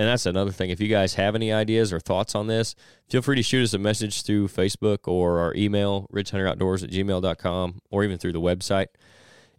and 0.00 0.08
that's 0.08 0.24
another 0.24 0.50
thing. 0.50 0.70
If 0.70 0.80
you 0.80 0.88
guys 0.88 1.16
have 1.16 1.34
any 1.34 1.52
ideas 1.52 1.92
or 1.92 2.00
thoughts 2.00 2.34
on 2.34 2.46
this, 2.46 2.74
feel 3.10 3.20
free 3.20 3.36
to 3.36 3.42
shoot 3.42 3.64
us 3.64 3.74
a 3.74 3.78
message 3.78 4.22
through 4.22 4.48
Facebook 4.48 5.00
or 5.06 5.40
our 5.40 5.54
email, 5.54 6.06
ridgehunteroutdoors 6.10 6.82
at 6.82 6.88
gmail.com, 6.88 7.82
or 7.90 8.02
even 8.02 8.16
through 8.16 8.32
the 8.32 8.40
website. 8.40 8.86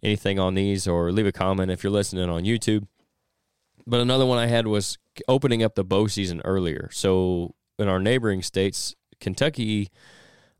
Anything 0.02 0.40
on 0.40 0.54
these, 0.54 0.88
or 0.88 1.12
leave 1.12 1.28
a 1.28 1.32
comment 1.32 1.70
if 1.70 1.84
you're 1.84 1.92
listening 1.92 2.28
on 2.28 2.42
YouTube. 2.42 2.88
But 3.86 4.00
another 4.00 4.26
one 4.26 4.38
I 4.38 4.48
had 4.48 4.66
was 4.66 4.98
opening 5.28 5.62
up 5.62 5.76
the 5.76 5.84
bow 5.84 6.08
season 6.08 6.42
earlier. 6.44 6.88
So 6.90 7.54
in 7.78 7.86
our 7.86 8.00
neighboring 8.00 8.42
states, 8.42 8.96
Kentucky, 9.20 9.90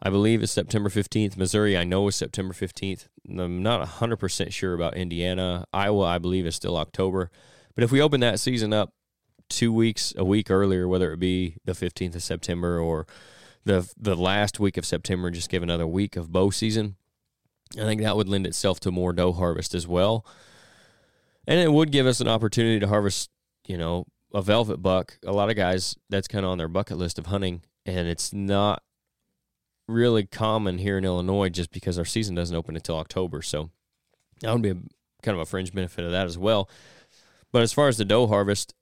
I 0.00 0.10
believe 0.10 0.44
is 0.44 0.52
September 0.52 0.90
15th. 0.90 1.36
Missouri, 1.36 1.76
I 1.76 1.82
know 1.82 2.06
is 2.06 2.14
September 2.14 2.54
15th. 2.54 3.08
I'm 3.28 3.64
not 3.64 3.84
100% 3.84 4.52
sure 4.52 4.74
about 4.74 4.96
Indiana. 4.96 5.64
Iowa, 5.72 6.04
I 6.04 6.18
believe, 6.18 6.46
is 6.46 6.54
still 6.54 6.76
October. 6.76 7.32
But 7.74 7.82
if 7.82 7.90
we 7.90 8.00
open 8.00 8.20
that 8.20 8.38
season 8.38 8.72
up 8.72 8.92
two 9.52 9.72
weeks, 9.72 10.12
a 10.16 10.24
week 10.24 10.50
earlier, 10.50 10.88
whether 10.88 11.12
it 11.12 11.18
be 11.18 11.56
the 11.64 11.72
15th 11.72 12.16
of 12.16 12.22
September 12.22 12.78
or 12.78 13.06
the 13.64 13.92
the 13.96 14.16
last 14.16 14.58
week 14.58 14.76
of 14.76 14.84
September, 14.84 15.30
just 15.30 15.48
give 15.48 15.62
another 15.62 15.86
week 15.86 16.16
of 16.16 16.32
bow 16.32 16.50
season. 16.50 16.96
I 17.76 17.82
think 17.82 18.02
that 18.02 18.16
would 18.16 18.28
lend 18.28 18.46
itself 18.46 18.80
to 18.80 18.90
more 18.90 19.12
doe 19.12 19.32
harvest 19.32 19.74
as 19.74 19.86
well. 19.86 20.26
And 21.46 21.58
it 21.58 21.72
would 21.72 21.90
give 21.90 22.06
us 22.06 22.20
an 22.20 22.28
opportunity 22.28 22.78
to 22.80 22.88
harvest, 22.88 23.30
you 23.66 23.76
know, 23.76 24.06
a 24.34 24.42
velvet 24.42 24.78
buck. 24.78 25.18
A 25.24 25.32
lot 25.32 25.50
of 25.50 25.56
guys, 25.56 25.96
that's 26.08 26.28
kind 26.28 26.44
of 26.44 26.50
on 26.50 26.58
their 26.58 26.68
bucket 26.68 26.98
list 26.98 27.18
of 27.18 27.26
hunting, 27.26 27.62
and 27.86 28.06
it's 28.08 28.32
not 28.32 28.82
really 29.88 30.24
common 30.24 30.78
here 30.78 30.98
in 30.98 31.04
Illinois 31.04 31.48
just 31.48 31.70
because 31.72 31.98
our 31.98 32.04
season 32.04 32.34
doesn't 32.34 32.54
open 32.54 32.76
until 32.76 32.96
October. 32.96 33.42
So 33.42 33.70
that 34.40 34.52
would 34.52 34.62
be 34.62 34.70
a, 34.70 34.76
kind 35.22 35.36
of 35.36 35.40
a 35.40 35.46
fringe 35.46 35.72
benefit 35.72 36.04
of 36.04 36.12
that 36.12 36.26
as 36.26 36.38
well. 36.38 36.68
But 37.52 37.62
as 37.62 37.72
far 37.72 37.88
as 37.88 37.98
the 37.98 38.04
doe 38.04 38.26
harvest, 38.26 38.74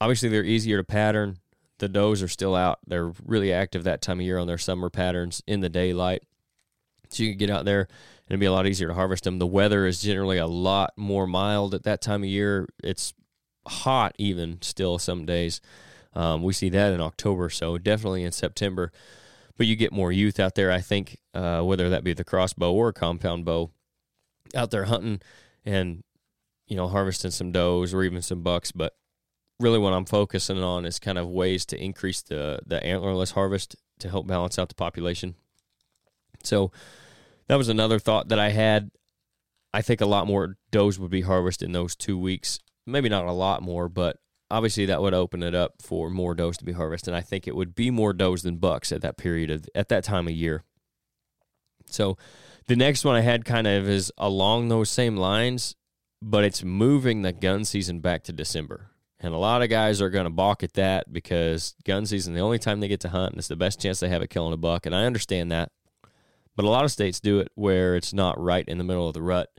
obviously 0.00 0.28
they're 0.28 0.44
easier 0.44 0.78
to 0.78 0.84
pattern. 0.84 1.38
The 1.78 1.88
does 1.88 2.22
are 2.22 2.28
still 2.28 2.54
out. 2.54 2.78
They're 2.86 3.12
really 3.24 3.52
active 3.52 3.84
that 3.84 4.00
time 4.00 4.20
of 4.20 4.26
year 4.26 4.38
on 4.38 4.46
their 4.46 4.58
summer 4.58 4.88
patterns 4.88 5.42
in 5.46 5.60
the 5.60 5.68
daylight. 5.68 6.22
So 7.10 7.22
you 7.22 7.30
can 7.30 7.38
get 7.38 7.50
out 7.50 7.64
there 7.64 7.80
and 7.80 8.30
it'd 8.30 8.40
be 8.40 8.46
a 8.46 8.52
lot 8.52 8.66
easier 8.66 8.88
to 8.88 8.94
harvest 8.94 9.24
them. 9.24 9.38
The 9.38 9.46
weather 9.46 9.86
is 9.86 10.00
generally 10.00 10.38
a 10.38 10.46
lot 10.46 10.92
more 10.96 11.26
mild 11.26 11.74
at 11.74 11.84
that 11.84 12.00
time 12.00 12.22
of 12.22 12.28
year. 12.28 12.66
It's 12.82 13.14
hot 13.68 14.14
even 14.18 14.60
still 14.62 14.98
some 14.98 15.26
days. 15.26 15.60
Um, 16.14 16.42
we 16.42 16.52
see 16.52 16.70
that 16.70 16.92
in 16.92 17.00
October, 17.00 17.50
so 17.50 17.76
definitely 17.78 18.24
in 18.24 18.32
September. 18.32 18.90
But 19.56 19.66
you 19.66 19.76
get 19.76 19.92
more 19.92 20.10
youth 20.10 20.40
out 20.40 20.54
there, 20.54 20.70
I 20.72 20.80
think, 20.80 21.18
uh, 21.34 21.62
whether 21.62 21.88
that 21.90 22.04
be 22.04 22.14
the 22.14 22.24
crossbow 22.24 22.72
or 22.72 22.92
compound 22.92 23.44
bow, 23.44 23.70
out 24.54 24.70
there 24.70 24.84
hunting 24.84 25.20
and 25.64 26.04
you 26.66 26.76
know 26.76 26.88
harvesting 26.88 27.30
some 27.30 27.52
does 27.52 27.92
or 27.92 28.02
even 28.02 28.22
some 28.22 28.42
bucks. 28.42 28.72
But 28.72 28.94
really 29.58 29.78
what 29.78 29.92
I'm 29.92 30.04
focusing 30.04 30.62
on 30.62 30.84
is 30.84 30.98
kind 30.98 31.18
of 31.18 31.28
ways 31.28 31.64
to 31.66 31.82
increase 31.82 32.22
the 32.22 32.60
the 32.66 32.80
antlerless 32.80 33.32
harvest 33.32 33.76
to 34.00 34.08
help 34.08 34.26
balance 34.26 34.58
out 34.58 34.68
the 34.68 34.74
population. 34.74 35.34
So 36.42 36.70
that 37.48 37.56
was 37.56 37.68
another 37.68 37.98
thought 37.98 38.28
that 38.28 38.38
I 38.38 38.50
had. 38.50 38.90
I 39.72 39.82
think 39.82 40.00
a 40.00 40.06
lot 40.06 40.26
more 40.26 40.56
does 40.70 40.98
would 40.98 41.10
be 41.10 41.22
harvested 41.22 41.66
in 41.66 41.72
those 41.72 41.96
two 41.96 42.18
weeks. 42.18 42.58
Maybe 42.86 43.08
not 43.08 43.26
a 43.26 43.32
lot 43.32 43.62
more, 43.62 43.88
but 43.88 44.18
obviously 44.50 44.86
that 44.86 45.02
would 45.02 45.14
open 45.14 45.42
it 45.42 45.54
up 45.54 45.82
for 45.82 46.08
more 46.08 46.34
does 46.34 46.56
to 46.58 46.64
be 46.64 46.72
harvested. 46.72 47.08
And 47.08 47.16
I 47.16 47.20
think 47.20 47.46
it 47.46 47.56
would 47.56 47.74
be 47.74 47.90
more 47.90 48.12
does 48.12 48.42
than 48.42 48.56
bucks 48.56 48.92
at 48.92 49.02
that 49.02 49.16
period 49.16 49.50
of 49.50 49.68
at 49.74 49.88
that 49.88 50.04
time 50.04 50.28
of 50.28 50.34
year. 50.34 50.62
So 51.86 52.16
the 52.66 52.76
next 52.76 53.04
one 53.04 53.16
I 53.16 53.20
had 53.20 53.44
kind 53.44 53.66
of 53.66 53.88
is 53.88 54.12
along 54.18 54.68
those 54.68 54.90
same 54.90 55.16
lines, 55.16 55.76
but 56.20 56.44
it's 56.44 56.64
moving 56.64 57.22
the 57.22 57.32
gun 57.32 57.64
season 57.64 58.00
back 58.00 58.24
to 58.24 58.32
December. 58.32 58.90
And 59.18 59.32
a 59.32 59.38
lot 59.38 59.62
of 59.62 59.70
guys 59.70 60.02
are 60.02 60.10
going 60.10 60.24
to 60.24 60.30
balk 60.30 60.62
at 60.62 60.74
that 60.74 61.12
because 61.12 61.74
gun 61.84 62.04
season, 62.04 62.34
the 62.34 62.40
only 62.40 62.58
time 62.58 62.80
they 62.80 62.88
get 62.88 63.00
to 63.00 63.08
hunt, 63.08 63.32
and 63.32 63.38
it's 63.38 63.48
the 63.48 63.56
best 63.56 63.80
chance 63.80 64.00
they 64.00 64.10
have 64.10 64.22
at 64.22 64.30
killing 64.30 64.52
a 64.52 64.58
buck. 64.58 64.84
And 64.84 64.94
I 64.94 65.04
understand 65.04 65.50
that. 65.52 65.72
But 66.54 66.64
a 66.64 66.70
lot 66.70 66.84
of 66.84 66.92
states 66.92 67.20
do 67.20 67.38
it 67.38 67.50
where 67.54 67.96
it's 67.96 68.12
not 68.12 68.40
right 68.40 68.66
in 68.66 68.78
the 68.78 68.84
middle 68.84 69.08
of 69.08 69.14
the 69.14 69.22
rut. 69.22 69.50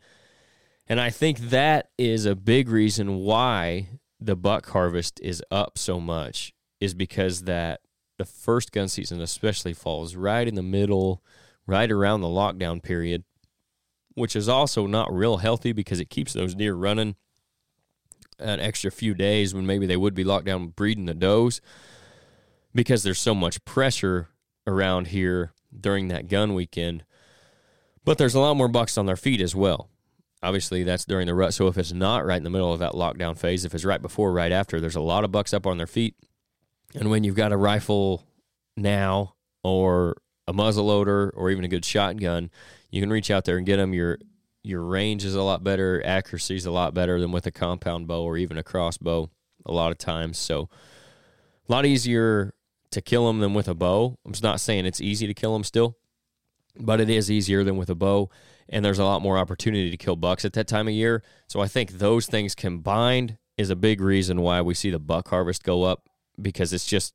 And 0.87 0.99
I 0.99 1.09
think 1.09 1.39
that 1.39 1.89
is 1.97 2.25
a 2.25 2.35
big 2.35 2.69
reason 2.69 3.17
why 3.17 3.89
the 4.19 4.35
buck 4.35 4.69
harvest 4.69 5.19
is 5.21 5.43
up 5.51 5.77
so 5.77 5.99
much 5.99 6.53
is 6.79 6.93
because 6.93 7.43
that 7.43 7.81
the 8.17 8.25
first 8.25 8.71
gun 8.71 8.87
season 8.87 9.21
especially 9.21 9.73
falls 9.73 10.15
right 10.15 10.47
in 10.47 10.55
the 10.55 10.63
middle, 10.63 11.23
right 11.65 11.91
around 11.91 12.21
the 12.21 12.27
lockdown 12.27 12.81
period, 12.81 13.23
which 14.15 14.35
is 14.35 14.49
also 14.49 14.87
not 14.87 15.13
real 15.13 15.37
healthy 15.37 15.71
because 15.71 15.99
it 15.99 16.09
keeps 16.09 16.33
those 16.33 16.55
deer 16.55 16.73
running 16.73 17.15
an 18.39 18.59
extra 18.59 18.91
few 18.91 19.13
days 19.13 19.53
when 19.53 19.65
maybe 19.65 19.85
they 19.85 19.97
would 19.97 20.13
be 20.13 20.23
locked 20.23 20.45
down 20.45 20.67
breeding 20.67 21.05
the 21.05 21.13
does 21.13 21.61
because 22.73 23.03
there's 23.03 23.19
so 23.19 23.33
much 23.33 23.63
pressure 23.65 24.29
around 24.65 25.07
here 25.07 25.53
during 25.79 26.07
that 26.09 26.27
gun 26.27 26.53
weekend. 26.53 27.03
But 28.03 28.17
there's 28.17 28.35
a 28.35 28.39
lot 28.39 28.55
more 28.55 28.67
bucks 28.67 28.97
on 28.97 29.05
their 29.05 29.15
feet 29.15 29.41
as 29.41 29.55
well. 29.55 29.89
Obviously, 30.43 30.83
that's 30.83 31.05
during 31.05 31.27
the 31.27 31.33
rut. 31.33 31.53
So 31.53 31.67
if 31.67 31.77
it's 31.77 31.91
not 31.91 32.25
right 32.25 32.37
in 32.37 32.43
the 32.43 32.49
middle 32.49 32.71
of 32.71 32.79
that 32.79 32.93
lockdown 32.93 33.37
phase, 33.37 33.65
if 33.65 33.73
it's 33.73 33.83
right 33.83 34.01
before, 34.01 34.31
right 34.31 34.51
after, 34.51 34.79
there's 34.79 34.95
a 34.95 35.01
lot 35.01 35.23
of 35.23 35.31
bucks 35.31 35.53
up 35.53 35.65
on 35.65 35.77
their 35.77 35.87
feet. 35.87 36.15
And 36.93 37.09
when 37.09 37.23
you've 37.23 37.35
got 37.35 37.51
a 37.51 37.57
rifle 37.57 38.23
now 38.77 39.35
or 39.63 40.17
a 40.47 40.53
muzzle 40.53 40.85
loader 40.85 41.33
or 41.35 41.49
even 41.49 41.65
a 41.65 41.67
good 41.67 41.83
shotgun, 41.83 42.51
you 42.91 43.01
can 43.01 43.09
reach 43.09 43.31
out 43.31 43.45
there 43.45 43.57
and 43.57 43.65
get 43.65 43.77
them. 43.77 43.93
Your 43.93 44.19
your 44.67 44.83
range 44.83 45.23
is 45.23 45.33
a 45.33 45.41
lot 45.41 45.63
better, 45.63 46.01
accuracy 46.05 46.55
is 46.55 46.65
a 46.65 46.71
lot 46.71 46.93
better 46.93 47.19
than 47.19 47.31
with 47.31 47.45
a 47.45 47.51
compound 47.51 48.07
bow 48.07 48.23
or 48.23 48.37
even 48.37 48.57
a 48.57 48.63
crossbow 48.63 49.29
a 49.65 49.71
lot 49.71 49.91
of 49.91 49.97
times. 49.97 50.37
So 50.37 50.69
a 51.67 51.71
lot 51.71 51.85
easier 51.85 52.53
to 52.91 53.01
kill 53.01 53.27
them 53.27 53.39
than 53.39 53.53
with 53.53 53.67
a 53.67 53.73
bow. 53.73 54.17
I'm 54.25 54.33
not 54.43 54.59
saying 54.59 54.85
it's 54.85 55.01
easy 55.01 55.25
to 55.27 55.33
kill 55.33 55.53
them 55.53 55.63
still, 55.63 55.97
but 56.77 56.99
it 56.99 57.09
is 57.09 57.31
easier 57.31 57.63
than 57.63 57.77
with 57.77 57.89
a 57.89 57.95
bow. 57.95 58.29
And 58.69 58.83
there's 58.83 58.99
a 58.99 59.05
lot 59.05 59.21
more 59.21 59.37
opportunity 59.37 59.89
to 59.89 59.97
kill 59.97 60.17
bucks 60.17 60.43
at 60.43 60.53
that 60.53 60.67
time 60.67 60.87
of 60.87 60.93
year. 60.93 61.23
So 61.47 61.61
I 61.61 61.67
think 61.67 61.93
those 61.93 62.27
things 62.27 62.53
combined 62.53 63.37
is 63.57 63.69
a 63.69 63.75
big 63.75 64.01
reason 64.01 64.41
why 64.41 64.61
we 64.61 64.73
see 64.73 64.89
the 64.89 64.99
buck 64.99 65.29
harvest 65.29 65.63
go 65.63 65.83
up 65.83 66.09
because 66.39 66.73
it's 66.73 66.85
just 66.85 67.13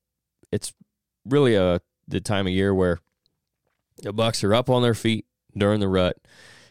it's 0.51 0.73
really 1.25 1.55
a 1.55 1.81
the 2.09 2.21
time 2.21 2.47
of 2.47 2.53
year 2.53 2.75
where 2.75 2.99
the 4.03 4.13
bucks 4.13 4.43
are 4.43 4.55
up 4.55 4.69
on 4.69 4.83
their 4.83 4.95
feet 4.95 5.27
during 5.57 5.81
the 5.81 5.89
rut 5.89 6.17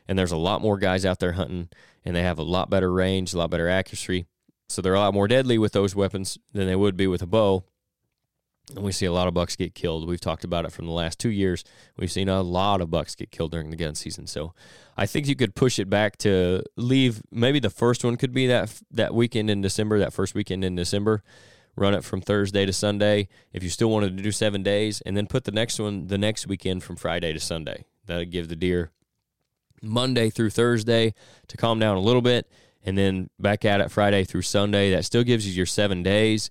and 0.07 0.17
there's 0.17 0.31
a 0.31 0.37
lot 0.37 0.61
more 0.61 0.77
guys 0.77 1.05
out 1.05 1.19
there 1.19 1.33
hunting 1.33 1.69
and 2.03 2.15
they 2.15 2.23
have 2.23 2.39
a 2.39 2.43
lot 2.43 2.69
better 2.69 2.91
range, 2.91 3.33
a 3.33 3.37
lot 3.37 3.49
better 3.49 3.69
accuracy. 3.69 4.25
So 4.69 4.81
they're 4.81 4.93
a 4.93 4.99
lot 4.99 5.13
more 5.13 5.27
deadly 5.27 5.57
with 5.57 5.73
those 5.73 5.95
weapons 5.95 6.37
than 6.53 6.67
they 6.67 6.75
would 6.75 6.95
be 6.95 7.07
with 7.07 7.21
a 7.21 7.27
bow. 7.27 7.63
And 8.75 8.85
we 8.85 8.91
see 8.91 9.05
a 9.05 9.11
lot 9.11 9.27
of 9.27 9.33
bucks 9.33 9.55
get 9.55 9.75
killed. 9.75 10.07
We've 10.07 10.21
talked 10.21 10.43
about 10.43 10.65
it 10.65 10.71
from 10.71 10.85
the 10.85 10.93
last 10.93 11.19
two 11.19 11.29
years. 11.29 11.63
We've 11.97 12.11
seen 12.11 12.29
a 12.29 12.41
lot 12.41 12.79
of 12.79 12.89
bucks 12.89 13.15
get 13.15 13.31
killed 13.31 13.51
during 13.51 13.69
the 13.69 13.75
gun 13.75 13.95
season. 13.95 14.27
So 14.27 14.53
I 14.95 15.05
think 15.05 15.27
you 15.27 15.35
could 15.35 15.55
push 15.55 15.77
it 15.77 15.89
back 15.89 16.17
to 16.19 16.63
leave. 16.77 17.21
Maybe 17.31 17.59
the 17.59 17.69
first 17.69 18.05
one 18.05 18.15
could 18.15 18.33
be 18.33 18.47
that 18.47 18.81
that 18.91 19.13
weekend 19.13 19.49
in 19.49 19.61
December, 19.61 19.99
that 19.99 20.13
first 20.13 20.35
weekend 20.35 20.63
in 20.63 20.75
December. 20.75 21.21
Run 21.75 21.93
it 21.93 22.03
from 22.03 22.21
Thursday 22.21 22.65
to 22.65 22.73
Sunday. 22.73 23.29
If 23.53 23.63
you 23.63 23.69
still 23.69 23.89
wanted 23.89 24.17
to 24.17 24.23
do 24.23 24.31
seven 24.31 24.61
days, 24.61 25.01
and 25.01 25.15
then 25.15 25.25
put 25.25 25.45
the 25.45 25.51
next 25.51 25.79
one 25.79 26.07
the 26.07 26.17
next 26.17 26.45
weekend 26.47 26.83
from 26.83 26.97
Friday 26.97 27.31
to 27.33 27.39
Sunday. 27.39 27.85
That'd 28.05 28.31
give 28.31 28.49
the 28.49 28.57
deer 28.57 28.91
Monday 29.81 30.29
through 30.29 30.51
Thursday 30.51 31.13
to 31.47 31.57
calm 31.57 31.79
down 31.79 31.97
a 31.97 32.01
little 32.01 32.21
bit, 32.21 32.49
and 32.83 32.97
then 32.97 33.29
back 33.39 33.65
at 33.65 33.81
it 33.81 33.91
Friday 33.91 34.23
through 34.23 34.43
Sunday. 34.43 34.91
That 34.91 35.05
still 35.05 35.23
gives 35.23 35.47
you 35.47 35.53
your 35.53 35.65
seven 35.65 36.03
days 36.03 36.49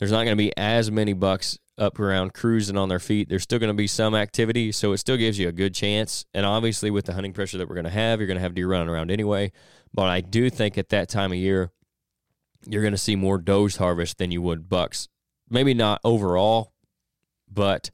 there's 0.00 0.10
not 0.10 0.24
going 0.24 0.36
to 0.36 0.36
be 0.36 0.52
as 0.56 0.90
many 0.90 1.12
bucks 1.12 1.58
up 1.76 2.00
around 2.00 2.32
cruising 2.32 2.78
on 2.78 2.88
their 2.88 2.98
feet. 2.98 3.28
There's 3.28 3.42
still 3.42 3.58
going 3.58 3.68
to 3.68 3.74
be 3.74 3.86
some 3.86 4.14
activity, 4.14 4.72
so 4.72 4.92
it 4.92 4.98
still 4.98 5.18
gives 5.18 5.38
you 5.38 5.46
a 5.46 5.52
good 5.52 5.74
chance. 5.74 6.24
And 6.32 6.46
obviously, 6.46 6.90
with 6.90 7.04
the 7.04 7.12
hunting 7.12 7.34
pressure 7.34 7.58
that 7.58 7.68
we're 7.68 7.74
going 7.74 7.84
to 7.84 7.90
have, 7.90 8.18
you're 8.18 8.26
going 8.26 8.38
to 8.38 8.42
have 8.42 8.54
deer 8.54 8.66
running 8.66 8.88
around 8.88 9.10
anyway. 9.10 9.52
But 9.92 10.06
I 10.06 10.22
do 10.22 10.48
think 10.48 10.78
at 10.78 10.88
that 10.88 11.10
time 11.10 11.32
of 11.32 11.38
year, 11.38 11.70
you're 12.66 12.82
going 12.82 12.94
to 12.94 12.98
see 12.98 13.14
more 13.14 13.36
does 13.36 13.76
harvest 13.76 14.16
than 14.16 14.30
you 14.30 14.40
would 14.40 14.70
bucks. 14.70 15.08
Maybe 15.50 15.74
not 15.74 16.00
overall, 16.02 16.72
but 17.46 17.90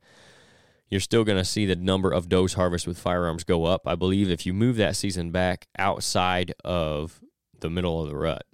you're 0.88 1.00
still 1.00 1.25
going 1.25 1.38
to 1.38 1.45
see 1.45 1.66
the 1.66 1.76
number 1.76 2.11
of 2.11 2.28
does 2.28 2.55
harvest 2.55 2.87
with 2.87 2.99
firearms 2.99 3.45
go 3.45 3.64
up. 3.64 3.83
I 3.87 3.95
believe 3.95 4.31
if 4.31 4.47
you 4.47 4.55
move 4.55 4.76
that 4.76 4.97
season 4.97 5.31
back 5.31 5.66
outside 5.78 6.55
of 6.64 7.21
the 7.61 7.71
middle 7.71 8.02
of 8.02 8.09
the 8.09 8.16
rut, 8.16 8.45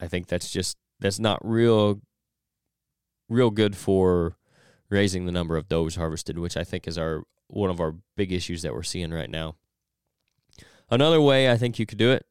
I 0.00 0.08
think 0.08 0.26
that's 0.26 0.50
just 0.50 0.76
that's 0.98 1.18
not 1.18 1.38
real 1.46 2.00
real 3.28 3.50
good 3.50 3.76
for 3.76 4.36
raising 4.88 5.26
the 5.26 5.32
number 5.32 5.56
of 5.56 5.68
does 5.68 5.96
harvested, 5.96 6.38
which 6.38 6.56
I 6.56 6.64
think 6.64 6.86
is 6.86 6.98
our 6.98 7.22
one 7.48 7.70
of 7.70 7.80
our 7.80 7.94
big 8.16 8.32
issues 8.32 8.62
that 8.62 8.74
we're 8.74 8.82
seeing 8.82 9.12
right 9.12 9.30
now. 9.30 9.54
Another 10.90 11.20
way 11.20 11.50
I 11.50 11.56
think 11.56 11.78
you 11.78 11.86
could 11.86 11.98
do 11.98 12.10
it, 12.12 12.26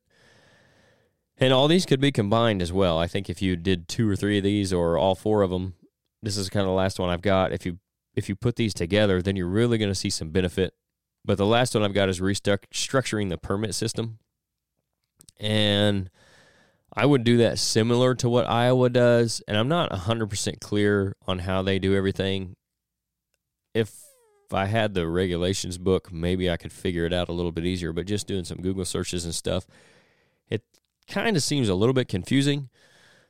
and 1.38 1.54
all 1.54 1.68
these 1.68 1.86
could 1.86 2.00
be 2.00 2.12
combined 2.12 2.62
as 2.62 2.72
well. 2.74 2.98
I 2.98 3.08
think 3.08 3.30
if 3.30 3.42
you 3.42 3.56
did 3.56 3.88
two 3.88 4.10
or 4.10 4.16
three 4.16 4.38
of 4.38 4.44
these 4.44 4.74
or 4.74 4.98
all 4.98 5.16
four 5.16 5.42
of 5.42 5.50
them, 5.50 5.76
this 6.22 6.38
is 6.38 6.50
kind 6.50 6.64
of 6.64 6.68
the 6.68 6.74
last 6.74 7.00
one 7.00 7.10
I've 7.10 7.22
got. 7.22 7.52
If 7.52 7.66
you 7.66 7.80
if 8.16 8.30
you 8.30 8.36
put 8.36 8.56
these 8.56 8.74
together, 8.74 9.22
then 9.22 9.36
you're 9.36 9.48
really 9.48 9.78
going 9.78 9.92
to 9.92 9.96
see 9.96 10.10
some 10.10 10.30
benefit. 10.30 10.74
But 11.24 11.38
the 11.38 11.46
last 11.46 11.74
one 11.74 11.84
I've 11.84 11.94
got 11.94 12.10
is 12.10 12.20
restructuring 12.20 13.30
the 13.30 13.38
permit 13.38 13.76
system. 13.76 14.20
And 15.40 16.10
I 16.94 17.06
would 17.06 17.24
do 17.24 17.38
that 17.38 17.60
similar 17.60 18.16
to 18.16 18.30
what 18.30 18.50
Iowa 18.50 18.90
does, 18.90 19.42
and 19.48 19.58
I'm 19.58 19.68
not 19.68 19.92
100% 19.92 20.62
clear 20.62 21.16
on 21.28 21.40
how 21.40 21.62
they 21.62 21.78
do 21.78 21.94
everything. 21.94 22.56
If 23.74 23.94
I 24.54 24.68
had 24.68 24.94
the 24.94 25.08
regulations 25.08 25.78
book, 25.78 26.14
maybe 26.14 26.50
I 26.50 26.56
could 26.56 26.72
figure 26.72 27.06
it 27.06 27.12
out 27.12 27.28
a 27.28 27.34
little 27.34 27.52
bit 27.52 27.66
easier, 27.66 27.92
but 27.92 28.06
just 28.06 28.28
doing 28.28 28.46
some 28.46 28.62
Google 28.62 28.86
searches 28.86 29.26
and 29.26 29.36
stuff, 29.36 29.68
it 30.50 30.64
kind 31.10 31.36
of 31.36 31.44
seems 31.44 31.68
a 31.68 31.76
little 31.76 31.94
bit 31.94 32.08
confusing, 32.08 32.70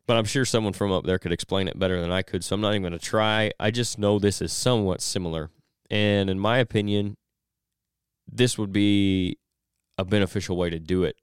but 0.08 0.18
I'm 0.18 0.26
sure 0.26 0.46
someone 0.46 0.74
from 0.74 0.92
up 0.92 1.06
there 1.06 1.18
could 1.18 1.32
explain 1.32 1.68
it 1.68 1.80
better 1.80 2.00
than 2.00 2.12
I 2.12 2.22
could, 2.22 2.44
so 2.44 2.56
I'm 2.56 2.62
not 2.62 2.72
even 2.72 2.84
going 2.84 2.94
to 2.94 3.00
try. 3.00 3.52
I 3.60 3.72
just 3.72 3.98
know 3.98 4.20
this 4.20 4.42
is 4.42 4.54
somewhat 4.54 5.02
similar. 5.02 5.50
And 5.90 6.30
in 6.30 6.40
my 6.40 6.58
opinion, 6.58 7.18
this 8.32 8.58
would 8.58 8.72
be 8.72 9.38
a 9.98 10.06
beneficial 10.06 10.58
way 10.58 10.70
to 10.70 10.80
do 10.80 11.04
it. 11.04 11.16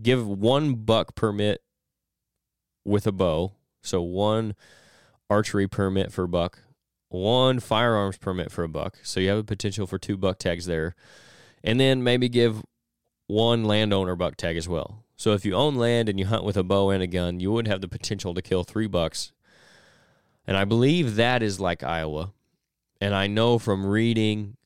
Give 0.00 0.26
one 0.26 0.74
buck 0.74 1.14
permit 1.14 1.62
with 2.84 3.06
a 3.06 3.12
bow. 3.12 3.52
So 3.82 4.02
one 4.02 4.54
archery 5.28 5.68
permit 5.68 6.12
for 6.12 6.24
a 6.24 6.28
buck, 6.28 6.58
one 7.08 7.60
firearms 7.60 8.18
permit 8.18 8.52
for 8.52 8.64
a 8.64 8.68
buck. 8.68 8.98
So 9.02 9.20
you 9.20 9.28
have 9.30 9.38
a 9.38 9.44
potential 9.44 9.86
for 9.86 9.98
two 9.98 10.16
buck 10.16 10.38
tags 10.38 10.66
there. 10.66 10.94
And 11.62 11.78
then 11.78 12.02
maybe 12.02 12.28
give 12.28 12.62
one 13.26 13.64
landowner 13.64 14.16
buck 14.16 14.36
tag 14.36 14.56
as 14.56 14.68
well. 14.68 15.04
So 15.20 15.34
if 15.34 15.44
you 15.44 15.52
own 15.52 15.74
land 15.74 16.08
and 16.08 16.18
you 16.18 16.24
hunt 16.24 16.44
with 16.44 16.56
a 16.56 16.62
bow 16.62 16.88
and 16.88 17.02
a 17.02 17.06
gun, 17.06 17.40
you 17.40 17.52
would 17.52 17.68
have 17.68 17.82
the 17.82 17.88
potential 17.88 18.32
to 18.32 18.40
kill 18.40 18.64
three 18.64 18.86
bucks. 18.86 19.32
And 20.46 20.56
I 20.56 20.64
believe 20.64 21.16
that 21.16 21.42
is 21.42 21.60
like 21.60 21.82
Iowa. 21.84 22.32
And 23.02 23.14
I 23.14 23.26
know 23.26 23.58
from 23.58 23.84
reading 23.84 24.56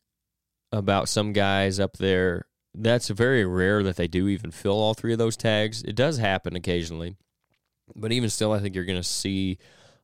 about 0.71 1.09
some 1.09 1.33
guys 1.33 1.81
up 1.81 1.97
there, 1.97 2.47
that's 2.73 3.09
very 3.09 3.45
rare 3.45 3.83
that 3.83 3.97
they 3.97 4.07
do 4.07 4.29
even 4.29 4.53
fill 4.53 4.75
all 4.75 4.95
three 4.95 5.13
of 5.13 5.19
those 5.19 5.37
tags. 5.37 5.83
It 5.83 5.97
does 5.97 6.19
happen 6.19 6.55
occasionally. 6.55 7.17
But 7.97 8.13
even 8.13 8.31
still, 8.31 8.53
I 8.53 8.61
think 8.61 8.77
you're 8.77 8.85
going 8.85 8.97
to 8.97 9.03
see 9.03 9.59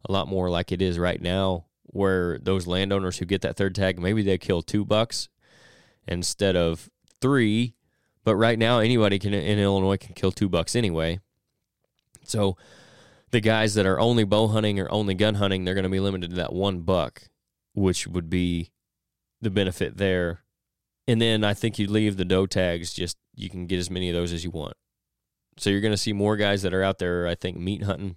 a 0.04 0.10
lot 0.10 0.26
more 0.26 0.50
like 0.50 0.72
it 0.72 0.82
is 0.82 0.98
right 0.98 1.22
now, 1.22 1.66
where 1.84 2.38
those 2.38 2.66
landowners 2.66 3.18
who 3.18 3.24
get 3.24 3.42
that 3.42 3.56
third 3.56 3.76
tag, 3.76 4.00
maybe 4.00 4.22
they 4.24 4.36
kill 4.36 4.62
two 4.62 4.84
bucks 4.84 5.28
instead 6.08 6.56
of 6.56 6.90
three. 7.20 7.76
But 8.24 8.36
right 8.36 8.58
now, 8.58 8.78
anybody 8.80 9.18
can 9.18 9.32
in 9.32 9.58
Illinois 9.58 9.96
can 9.96 10.14
kill 10.14 10.32
two 10.32 10.48
bucks 10.48 10.76
anyway. 10.76 11.20
So 12.24 12.56
the 13.30 13.40
guys 13.40 13.74
that 13.74 13.86
are 13.86 13.98
only 13.98 14.24
bow 14.24 14.48
hunting 14.48 14.78
or 14.78 14.90
only 14.90 15.14
gun 15.14 15.36
hunting, 15.36 15.64
they're 15.64 15.74
going 15.74 15.84
to 15.84 15.90
be 15.90 16.00
limited 16.00 16.30
to 16.30 16.36
that 16.36 16.52
one 16.52 16.80
buck, 16.80 17.22
which 17.74 18.06
would 18.06 18.28
be 18.28 18.70
the 19.40 19.50
benefit 19.50 19.96
there. 19.96 20.42
And 21.08 21.20
then 21.20 21.44
I 21.44 21.54
think 21.54 21.78
you 21.78 21.88
leave 21.88 22.16
the 22.16 22.24
doe 22.24 22.46
tags, 22.46 22.92
just 22.92 23.16
you 23.34 23.48
can 23.48 23.66
get 23.66 23.78
as 23.78 23.90
many 23.90 24.10
of 24.10 24.14
those 24.14 24.32
as 24.32 24.44
you 24.44 24.50
want. 24.50 24.74
So 25.56 25.70
you're 25.70 25.80
going 25.80 25.92
to 25.92 25.98
see 25.98 26.12
more 26.12 26.36
guys 26.36 26.62
that 26.62 26.74
are 26.74 26.82
out 26.82 26.98
there, 26.98 27.26
I 27.26 27.34
think, 27.34 27.56
meat 27.56 27.82
hunting. 27.82 28.16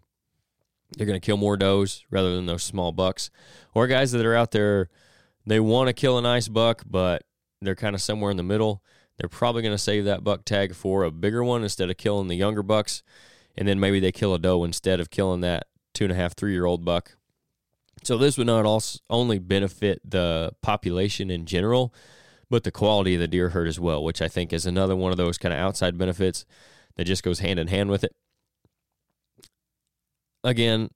They're 0.95 1.07
going 1.07 1.19
to 1.19 1.25
kill 1.25 1.37
more 1.37 1.57
does 1.57 2.03
rather 2.11 2.35
than 2.35 2.45
those 2.45 2.63
small 2.63 2.91
bucks. 2.91 3.29
Or 3.73 3.87
guys 3.87 4.11
that 4.11 4.25
are 4.25 4.35
out 4.35 4.51
there, 4.51 4.89
they 5.45 5.59
want 5.59 5.87
to 5.87 5.93
kill 5.93 6.17
a 6.17 6.21
nice 6.21 6.47
buck, 6.47 6.83
but 6.85 7.23
they're 7.61 7.75
kind 7.75 7.95
of 7.95 8.01
somewhere 8.01 8.31
in 8.31 8.37
the 8.37 8.43
middle. 8.43 8.83
They're 9.23 9.29
probably 9.29 9.61
going 9.61 9.73
to 9.73 9.77
save 9.77 10.03
that 10.03 10.25
buck 10.25 10.43
tag 10.43 10.75
for 10.75 11.05
a 11.05 11.09
bigger 11.09 11.45
one 11.45 11.63
instead 11.63 11.89
of 11.89 11.95
killing 11.95 12.27
the 12.27 12.35
younger 12.35 12.61
bucks. 12.61 13.03
And 13.55 13.65
then 13.65 13.79
maybe 13.79 14.01
they 14.01 14.11
kill 14.11 14.33
a 14.33 14.37
doe 14.37 14.65
instead 14.65 14.99
of 14.99 15.11
killing 15.11 15.39
that 15.39 15.67
two 15.93 16.03
and 16.03 16.11
a 16.11 16.15
half, 16.15 16.35
three 16.35 16.51
year 16.51 16.65
old 16.65 16.83
buck. 16.83 17.15
So 18.03 18.17
this 18.17 18.37
would 18.37 18.47
not 18.47 18.65
also 18.65 18.99
only 19.09 19.39
benefit 19.39 20.01
the 20.03 20.51
population 20.61 21.31
in 21.31 21.45
general, 21.45 21.93
but 22.49 22.65
the 22.65 22.71
quality 22.71 23.13
of 23.13 23.21
the 23.21 23.29
deer 23.29 23.51
herd 23.51 23.69
as 23.69 23.79
well, 23.79 24.03
which 24.03 24.21
I 24.21 24.27
think 24.27 24.51
is 24.51 24.65
another 24.65 24.93
one 24.93 25.11
of 25.11 25.17
those 25.17 25.37
kind 25.37 25.53
of 25.53 25.59
outside 25.61 25.97
benefits 25.97 26.43
that 26.97 27.05
just 27.05 27.23
goes 27.23 27.39
hand 27.39 27.59
in 27.59 27.67
hand 27.69 27.89
with 27.89 28.03
it. 28.03 28.13
Again, 30.43 30.89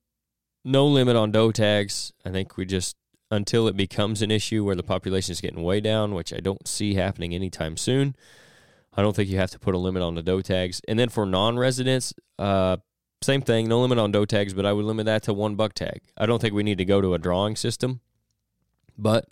no 0.65 0.85
limit 0.85 1.15
on 1.15 1.31
doe 1.31 1.53
tags. 1.53 2.11
I 2.25 2.31
think 2.31 2.57
we 2.57 2.65
just 2.65 2.97
until 3.29 3.67
it 3.67 3.75
becomes 3.75 4.21
an 4.21 4.31
issue 4.31 4.63
where 4.63 4.75
the 4.75 4.83
population 4.83 5.31
is 5.31 5.41
getting 5.41 5.63
way 5.63 5.79
down, 5.79 6.13
which 6.13 6.33
I 6.33 6.37
don't 6.37 6.67
see 6.67 6.93
happening 6.93 7.33
anytime 7.33 7.77
soon. 7.77 8.15
I 8.95 9.01
don't 9.01 9.15
think 9.15 9.29
you 9.29 9.37
have 9.37 9.51
to 9.51 9.59
put 9.59 9.75
a 9.75 9.77
limit 9.77 10.01
on 10.01 10.15
the 10.15 10.23
doe 10.23 10.41
tags. 10.41 10.81
And 10.87 10.97
then 10.97 11.09
for 11.09 11.25
non-residents, 11.25 12.13
uh, 12.39 12.77
same 13.21 13.41
thing, 13.41 13.67
no 13.67 13.81
limit 13.81 13.97
on 13.97 14.11
doe 14.11 14.25
tags, 14.25 14.53
but 14.53 14.65
I 14.65 14.73
would 14.73 14.85
limit 14.85 15.05
that 15.05 15.23
to 15.23 15.33
one 15.33 15.55
buck 15.55 15.73
tag. 15.73 16.01
I 16.17 16.25
don't 16.25 16.39
think 16.39 16.53
we 16.53 16.63
need 16.63 16.77
to 16.77 16.85
go 16.85 17.01
to 17.01 17.13
a 17.13 17.19
drawing 17.19 17.55
system, 17.55 17.99
but 18.97 19.31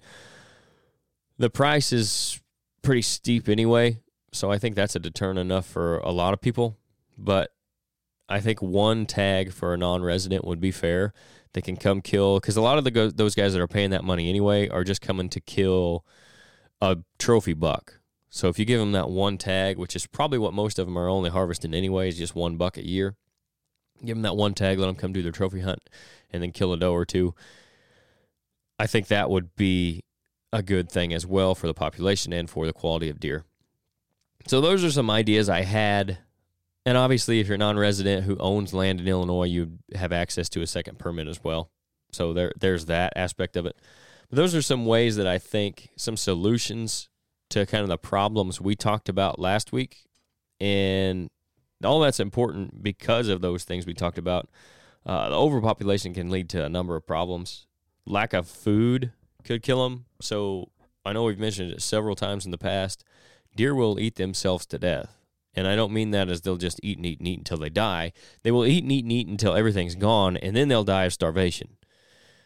the 1.38 1.50
price 1.50 1.92
is 1.92 2.42
pretty 2.82 3.02
steep 3.02 3.48
anyway. 3.50 4.00
So 4.32 4.52
I 4.52 4.58
think 4.58 4.75
that's 4.75 4.96
a 4.96 5.00
deterrent 5.00 5.40
enough 5.40 5.66
for 5.66 5.98
a 6.00 6.12
lot 6.12 6.34
of 6.34 6.42
people. 6.42 6.78
But 7.18 7.54
I 8.28 8.40
think 8.40 8.62
one 8.62 9.06
tag 9.06 9.54
for 9.54 9.74
a 9.74 9.78
non-resident 9.78 10.46
would 10.46 10.60
be 10.60 10.72
fair. 10.72 11.14
They 11.55 11.62
can 11.62 11.77
come 11.77 12.01
kill 12.01 12.41
because 12.41 12.57
a 12.57 12.62
lot 12.62 12.77
of 12.77 12.83
the 12.83 13.13
those 13.15 13.33
guys 13.33 13.53
that 13.53 13.62
are 13.62 13.67
paying 13.67 13.91
that 13.91 14.03
money 14.03 14.27
anyway 14.27 14.67
are 14.67 14.83
just 14.83 15.00
coming 15.00 15.29
to 15.29 15.39
kill 15.39 16.05
a 16.81 16.97
trophy 17.17 17.53
buck. 17.53 18.01
So 18.29 18.50
if 18.50 18.59
you 18.59 18.65
give 18.65 18.81
them 18.81 18.91
that 18.91 19.09
one 19.09 19.38
tag, 19.38 19.77
which 19.77 19.95
is 19.95 20.05
probably 20.05 20.38
what 20.38 20.53
most 20.53 20.77
of 20.79 20.85
them 20.85 20.97
are 20.97 21.07
only 21.07 21.29
harvesting 21.29 21.74
anyway, 21.74 22.09
is 22.09 22.17
just 22.17 22.35
one 22.35 22.57
buck 22.57 22.75
a 22.75 22.85
year. 22.85 23.15
Give 24.03 24.17
them 24.17 24.24
that 24.24 24.35
one 24.35 24.53
tag, 24.53 24.77
let 24.77 24.88
them 24.88 24.97
come 24.97 25.13
do 25.13 25.24
their 25.24 25.31
trophy 25.31 25.62
hunt, 25.62 25.89
and 26.29 26.43
then 26.43 26.51
kill 26.51 26.74
a 26.74 26.77
doe 26.77 26.91
or 26.91 27.05
two. 27.05 27.33
I 28.77 28.85
think 28.85 29.07
that 29.07 29.29
would 29.29 29.55
be 29.55 30.03
a 30.51 30.62
good 30.62 30.91
thing 30.91 31.13
as 31.13 31.25
well 31.25 31.55
for 31.55 31.67
the 31.67 31.74
population 31.74 32.33
and 32.33 32.50
for 32.50 32.65
the 32.65 32.74
quality 32.74 33.07
of 33.07 33.21
deer. 33.21 33.45
So 34.45 34.59
those 34.59 34.83
are 34.83 34.91
some 34.91 35.09
ideas 35.09 35.47
I 35.47 35.62
had. 35.62 36.17
And 36.86 36.98
obviously, 36.98 37.39
if 37.39 37.48
you're 37.48 37.56
a 37.56 37.60
non-resident 37.60 38.25
who 38.25 38.38
owns 38.38 38.74
land 38.74 39.00
in 39.00 39.08
Illinois, 39.08 39.46
you 39.46 39.80
have 39.96 40.12
access 40.12 40.50
to 40.50 40.62
a 40.62 40.68
second 40.68 41.00
permit 41.00 41.27
as 41.27 41.44
well. 41.44 41.72
So 42.12 42.32
there, 42.32 42.51
there's 42.60 42.86
that 42.86 43.13
aspect 43.15 43.58
of 43.58 43.65
it. 43.65 43.75
But 44.30 44.38
those 44.38 44.54
are 44.54 44.62
some 44.62 44.86
ways 44.86 45.15
that 45.15 45.27
I 45.27 45.38
think 45.38 45.89
some 45.96 46.15
solutions 46.15 47.10
to 47.50 47.65
kind 47.65 47.84
of 47.84 47.89
the 47.89 47.98
problems 47.98 48.62
we 48.62 48.75
talked 48.75 49.10
about 49.10 49.39
last 49.39 49.72
week. 49.72 50.06
And 50.60 51.30
all 51.84 52.00
that's 52.00 52.20
important 52.20 52.84
because 52.84 53.27
of 53.27 53.42
those 53.42 53.63
things 53.63 53.86
we 53.86 53.94
talked 53.94 54.18
about. 54.18 54.50
Uh, 55.06 55.30
the 55.30 55.36
overpopulation 55.38 56.13
can 56.13 56.30
lead 56.30 56.50
to 56.50 56.63
a 56.63 56.70
number 56.70 56.96
of 56.96 57.06
problems. 57.06 57.68
Lack 58.06 58.34
of 58.34 58.48
food 58.48 59.12
could 59.44 59.62
kill 59.62 59.84
them. 59.84 60.06
So 60.22 60.70
I 61.04 61.13
know 61.13 61.24
we've 61.24 61.39
mentioned 61.39 61.72
it 61.72 61.82
several 61.82 62.15
times 62.15 62.46
in 62.46 62.51
the 62.51 62.58
past. 62.58 63.04
Deer 63.56 63.75
will 63.75 64.00
eat 64.00 64.15
themselves 64.15 64.65
to 64.68 64.80
death. 64.80 65.15
And 65.55 65.67
I 65.67 65.75
don't 65.75 65.93
mean 65.93 66.12
that 66.12 66.29
as 66.29 66.41
they'll 66.41 66.57
just 66.57 66.79
eat 66.83 66.97
and 66.97 67.05
eat 67.05 67.19
and 67.19 67.27
eat 67.27 67.39
until 67.39 67.57
they 67.57 67.69
die. 67.69 68.12
They 68.43 68.51
will 68.51 68.65
eat 68.65 68.83
and 68.83 68.91
eat 68.91 69.05
and 69.05 69.12
eat 69.12 69.27
until 69.27 69.55
everything's 69.55 69.95
gone, 69.95 70.38
and 70.38 70.55
then 70.55 70.67
they'll 70.67 70.83
die 70.83 71.05
of 71.05 71.13
starvation. 71.13 71.77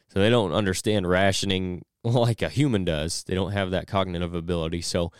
So 0.09 0.19
they 0.19 0.29
don't 0.29 0.53
understand 0.53 1.09
rationing 1.09 1.83
like 2.03 2.41
a 2.41 2.49
human 2.49 2.85
does. 2.85 3.23
They 3.23 3.35
don't 3.35 3.51
have 3.51 3.71
that 3.71 3.87
cognitive 3.87 4.33
ability. 4.33 4.81
So 4.81 5.11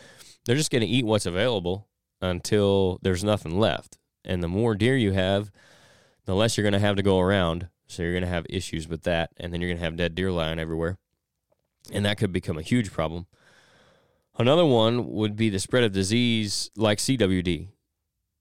they're 0.44 0.56
just 0.56 0.70
going 0.70 0.82
to 0.82 0.88
eat 0.88 1.04
what's 1.04 1.26
available 1.26 1.88
until 2.20 2.98
there's 3.02 3.24
nothing 3.24 3.58
left. 3.58 3.98
And 4.24 4.42
the 4.42 4.48
more 4.48 4.74
deer 4.74 4.96
you 4.96 5.12
have, 5.12 5.50
the 6.26 6.34
less 6.34 6.56
you're 6.56 6.62
going 6.62 6.72
to 6.72 6.78
have 6.78 6.96
to 6.96 7.02
go 7.02 7.18
around. 7.18 7.68
So 7.86 8.02
you're 8.02 8.12
going 8.12 8.22
to 8.22 8.28
have 8.28 8.46
issues 8.48 8.88
with 8.88 9.02
that. 9.02 9.30
And 9.36 9.52
then 9.52 9.60
you're 9.60 9.70
going 9.70 9.78
to 9.78 9.84
have 9.84 9.96
dead 9.96 10.14
deer 10.14 10.30
lying 10.30 10.58
everywhere. 10.58 10.98
And 11.92 12.04
that 12.04 12.18
could 12.18 12.32
become 12.32 12.58
a 12.58 12.62
huge 12.62 12.92
problem. 12.92 13.26
Another 14.38 14.64
one 14.64 15.10
would 15.10 15.36
be 15.36 15.50
the 15.50 15.58
spread 15.58 15.84
of 15.84 15.92
disease 15.92 16.70
like 16.76 16.98
CWD. 16.98 17.68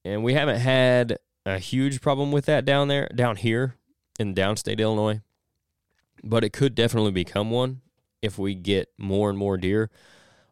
And 0.05 0.23
we 0.23 0.33
haven't 0.33 0.59
had 0.59 1.17
a 1.45 1.59
huge 1.59 2.01
problem 2.01 2.31
with 2.31 2.45
that 2.45 2.65
down 2.65 2.87
there, 2.87 3.09
down 3.13 3.35
here 3.35 3.75
in 4.19 4.33
downstate 4.33 4.79
Illinois. 4.79 5.21
But 6.23 6.43
it 6.43 6.53
could 6.53 6.75
definitely 6.75 7.11
become 7.11 7.51
one 7.51 7.81
if 8.21 8.37
we 8.37 8.55
get 8.55 8.89
more 8.97 9.29
and 9.29 9.37
more 9.37 9.57
deer. 9.57 9.89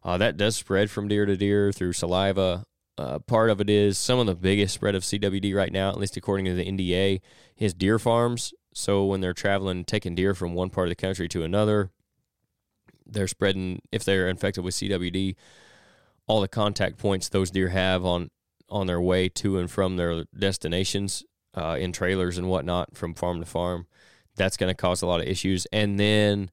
Uh, 0.02 0.16
that 0.18 0.36
does 0.36 0.56
spread 0.56 0.90
from 0.90 1.08
deer 1.08 1.26
to 1.26 1.36
deer 1.36 1.72
through 1.72 1.92
saliva. 1.92 2.64
Uh, 2.96 3.18
part 3.20 3.50
of 3.50 3.60
it 3.60 3.70
is 3.70 3.98
some 3.98 4.18
of 4.18 4.26
the 4.26 4.34
biggest 4.34 4.74
spread 4.74 4.94
of 4.94 5.02
CWD 5.02 5.54
right 5.54 5.72
now, 5.72 5.90
at 5.90 5.98
least 5.98 6.16
according 6.16 6.46
to 6.46 6.54
the 6.54 6.64
NDA, 6.64 7.20
is 7.56 7.74
deer 7.74 7.98
farms. 7.98 8.52
So 8.72 9.04
when 9.04 9.20
they're 9.20 9.34
traveling, 9.34 9.84
taking 9.84 10.14
deer 10.14 10.34
from 10.34 10.54
one 10.54 10.70
part 10.70 10.88
of 10.88 10.90
the 10.90 10.96
country 10.96 11.28
to 11.28 11.42
another, 11.42 11.90
they're 13.06 13.28
spreading. 13.28 13.82
If 13.92 14.04
they're 14.04 14.28
infected 14.28 14.64
with 14.64 14.74
CWD, 14.74 15.36
all 16.26 16.40
the 16.40 16.48
contact 16.48 16.98
points 16.98 17.28
those 17.28 17.50
deer 17.50 17.68
have 17.68 18.04
on 18.04 18.30
on 18.68 18.86
their 18.86 19.00
way 19.00 19.28
to 19.28 19.58
and 19.58 19.70
from 19.70 19.96
their 19.96 20.24
destinations 20.36 21.24
uh, 21.54 21.76
in 21.78 21.92
trailers 21.92 22.38
and 22.38 22.48
whatnot 22.48 22.96
from 22.96 23.14
farm 23.14 23.40
to 23.40 23.46
farm, 23.46 23.86
that's 24.36 24.56
going 24.56 24.70
to 24.70 24.74
cause 24.74 25.02
a 25.02 25.06
lot 25.06 25.20
of 25.20 25.26
issues. 25.26 25.66
And 25.72 25.98
then 25.98 26.50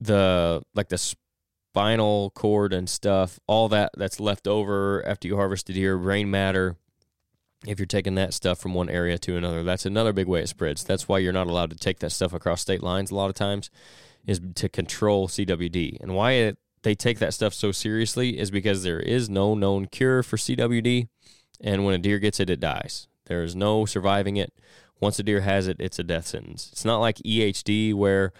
the 0.00 0.62
like 0.74 0.88
the 0.88 0.98
spinal 0.98 2.30
cord 2.30 2.72
and 2.72 2.88
stuff, 2.88 3.38
all 3.46 3.68
that 3.68 3.90
that's 3.96 4.20
left 4.20 4.46
over 4.46 5.06
after 5.06 5.28
you 5.28 5.36
harvested 5.36 5.74
deer, 5.74 5.98
brain 5.98 6.30
matter. 6.30 6.76
If 7.66 7.80
you're 7.80 7.86
taking 7.86 8.14
that 8.14 8.34
stuff 8.34 8.58
from 8.60 8.74
one 8.74 8.88
area 8.88 9.18
to 9.18 9.36
another, 9.36 9.64
that's 9.64 9.84
another 9.84 10.12
big 10.12 10.28
way 10.28 10.42
it 10.42 10.48
spreads. 10.48 10.84
That's 10.84 11.08
why 11.08 11.18
you're 11.18 11.32
not 11.32 11.48
allowed 11.48 11.70
to 11.70 11.76
take 11.76 11.98
that 11.98 12.12
stuff 12.12 12.32
across 12.32 12.60
state 12.60 12.84
lines 12.84 13.10
a 13.10 13.16
lot 13.16 13.30
of 13.30 13.34
times, 13.34 13.68
is 14.26 14.40
to 14.54 14.68
control 14.68 15.26
CWD. 15.26 16.00
And 16.00 16.14
why 16.14 16.32
it, 16.32 16.58
they 16.82 16.94
take 16.94 17.18
that 17.18 17.34
stuff 17.34 17.54
so 17.54 17.72
seriously 17.72 18.38
is 18.38 18.50
because 18.50 18.82
there 18.82 19.00
is 19.00 19.28
no 19.28 19.54
known 19.54 19.86
cure 19.86 20.22
for 20.22 20.36
CWD. 20.36 21.08
And 21.60 21.84
when 21.84 21.94
a 21.94 21.98
deer 21.98 22.18
gets 22.18 22.40
it, 22.40 22.50
it 22.50 22.60
dies. 22.60 23.08
There 23.26 23.42
is 23.42 23.56
no 23.56 23.84
surviving 23.84 24.36
it. 24.36 24.52
Once 25.00 25.18
a 25.18 25.22
deer 25.22 25.40
has 25.40 25.68
it, 25.68 25.76
it's 25.80 25.98
a 25.98 26.04
death 26.04 26.26
sentence. 26.26 26.70
It's 26.72 26.84
not 26.84 26.98
like 26.98 27.16
EHD 27.18 27.94
where 27.94 28.32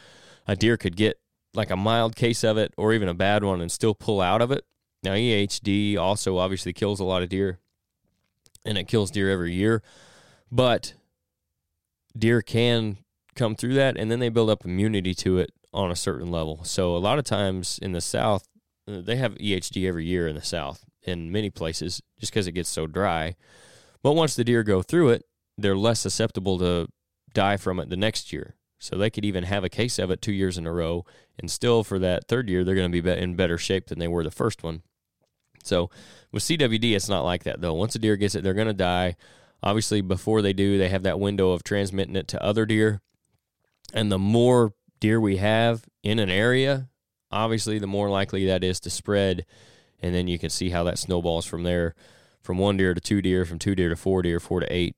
a 0.47 0.57
deer 0.57 0.77
could 0.77 0.97
get 0.97 1.21
like 1.55 1.71
a 1.71 1.77
mild 1.77 2.17
case 2.17 2.45
of 2.45 2.57
it 2.57 2.73
or 2.77 2.93
even 2.93 3.09
a 3.09 3.15
bad 3.15 3.45
one 3.45 3.61
and 3.61 3.71
still 3.71 3.95
pull 3.95 4.21
out 4.21 4.43
of 4.43 4.51
it. 4.51 4.65
Now, 5.03 5.13
EHD 5.13 5.97
also 5.97 6.39
obviously 6.39 6.73
kills 6.73 7.01
a 7.01 7.05
lot 7.05 7.23
of 7.23 7.29
deer 7.29 7.59
and 8.65 8.77
it 8.77 8.89
kills 8.89 9.11
deer 9.11 9.31
every 9.31 9.55
year, 9.55 9.83
but 10.51 10.95
deer 12.17 12.43
can 12.43 12.99
come 13.35 13.55
through 13.55 13.75
that 13.75 13.97
and 13.97 14.11
then 14.11 14.19
they 14.19 14.29
build 14.29 14.51
up 14.51 14.65
immunity 14.65 15.15
to 15.15 15.39
it 15.39 15.53
on 15.73 15.91
a 15.91 15.97
certain 15.97 16.31
level. 16.31 16.65
So, 16.65 16.97
a 16.97 16.99
lot 16.99 17.19
of 17.19 17.25
times 17.25 17.79
in 17.81 17.93
the 17.93 18.01
South, 18.01 18.47
uh, 18.89 19.01
they 19.01 19.17
have 19.17 19.35
EHD 19.35 19.87
every 19.87 20.07
year 20.07 20.29
in 20.29 20.35
the 20.35 20.43
South 20.43 20.85
in 21.03 21.33
many 21.33 21.51
places 21.51 22.03
just 22.19 22.33
because 22.33 22.47
it 22.47 22.53
gets 22.53 22.69
so 22.69 22.87
dry. 22.87 23.37
But 24.03 24.13
once 24.13 24.37
the 24.37 24.45
deer 24.45 24.63
go 24.63 24.83
through 24.83 25.11
it, 25.11 25.25
they're 25.57 25.77
less 25.77 26.01
susceptible 26.01 26.59
to 26.59 26.89
die 27.35 27.57
from 27.57 27.81
it 27.81 27.91
the 27.91 27.97
next 27.97 28.33
year. 28.33 28.55
So 28.79 28.97
they 28.97 29.11
could 29.11 29.25
even 29.25 29.45
have 29.45 29.65
a 29.65 29.69
case 29.69 29.99
of 29.99 30.11
it 30.11 30.23
two 30.23 30.33
years 30.33 30.57
in 30.57 30.67
a 30.67 30.73
row, 30.73 31.05
and 31.39 31.51
still 31.51 31.83
for 31.83 31.99
that 31.99 32.29
third 32.29 32.49
year, 32.49 32.63
they're 32.63 32.77
going 32.77 32.91
to 32.91 33.03
be 33.03 33.11
in 33.11 33.35
better 33.35 33.59
shape 33.59 33.89
than 33.89 33.99
they 33.99 34.07
were 34.07 34.23
the 34.23 34.31
first 34.31 34.63
one. 34.63 34.83
So 35.65 35.91
with 36.33 36.45
CWD, 36.45 36.95
it's 36.95 37.09
not 37.09 37.25
like 37.25 37.43
that 37.45 37.61
though. 37.61 37.75
Once 37.75 37.95
a 37.95 37.99
deer 37.99 38.17
gets 38.17 38.35
it, 38.35 38.45
they're 38.45 38.55
going 38.55 38.69
to 38.69 38.75
die. 38.75 39.17
Obviously, 39.63 40.01
before 40.01 40.41
they 40.43 40.53
do, 40.53 40.79
they 40.79 40.89
have 40.89 41.03
that 41.03 41.19
window 41.19 41.51
of 41.51 41.65
transmitting 41.65 42.15
it 42.15 42.29
to 42.29 42.43
other 42.43 42.65
deer. 42.65 43.01
And 43.93 44.13
the 44.13 44.19
more 44.19 44.75
deer 45.01 45.21
we 45.21 45.37
have 45.37 45.85
in 46.03 46.19
an 46.19 46.31
area, 46.31 46.89
obviously, 47.31 47.79
the 47.79 47.87
more 47.87 48.11
likely 48.11 48.47
that 48.47 48.65
is 48.65 48.81
to 48.81 48.91
spread. 48.91 49.45
And 50.01 50.15
then 50.15 50.29
you 50.29 50.39
can 50.39 50.51
see 50.51 50.71
how 50.71 50.85
that 50.85 50.99
snowballs 50.99 51.47
from 51.47 51.65
there 51.65 51.95
from 52.41 52.59
one 52.59 52.77
deer 52.77 52.95
to 52.95 53.01
two 53.01 53.21
deer, 53.21 53.45
from 53.45 53.59
two 53.59 53.75
deer 53.75 53.89
to 53.89 53.97
four 53.97 54.23
deer, 54.23 54.41
four 54.41 54.61
to 54.61 54.73
eight, 54.73 54.97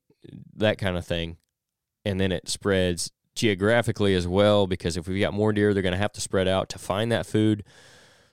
that 0.54 0.78
kind 0.78 0.96
of 0.96 1.06
thing. 1.06 1.36
And 2.04 2.20
then 2.20 2.32
it 2.32 2.48
spreads 2.48 3.10
geographically 3.34 4.14
as 4.14 4.28
well 4.28 4.66
because 4.66 4.96
if 4.96 5.08
we've 5.08 5.20
got 5.20 5.34
more 5.34 5.52
deer, 5.52 5.72
they're 5.72 5.82
going 5.82 5.92
to 5.94 5.98
have 5.98 6.12
to 6.12 6.20
spread 6.20 6.48
out 6.48 6.68
to 6.70 6.78
find 6.78 7.10
that 7.10 7.26
food. 7.26 7.64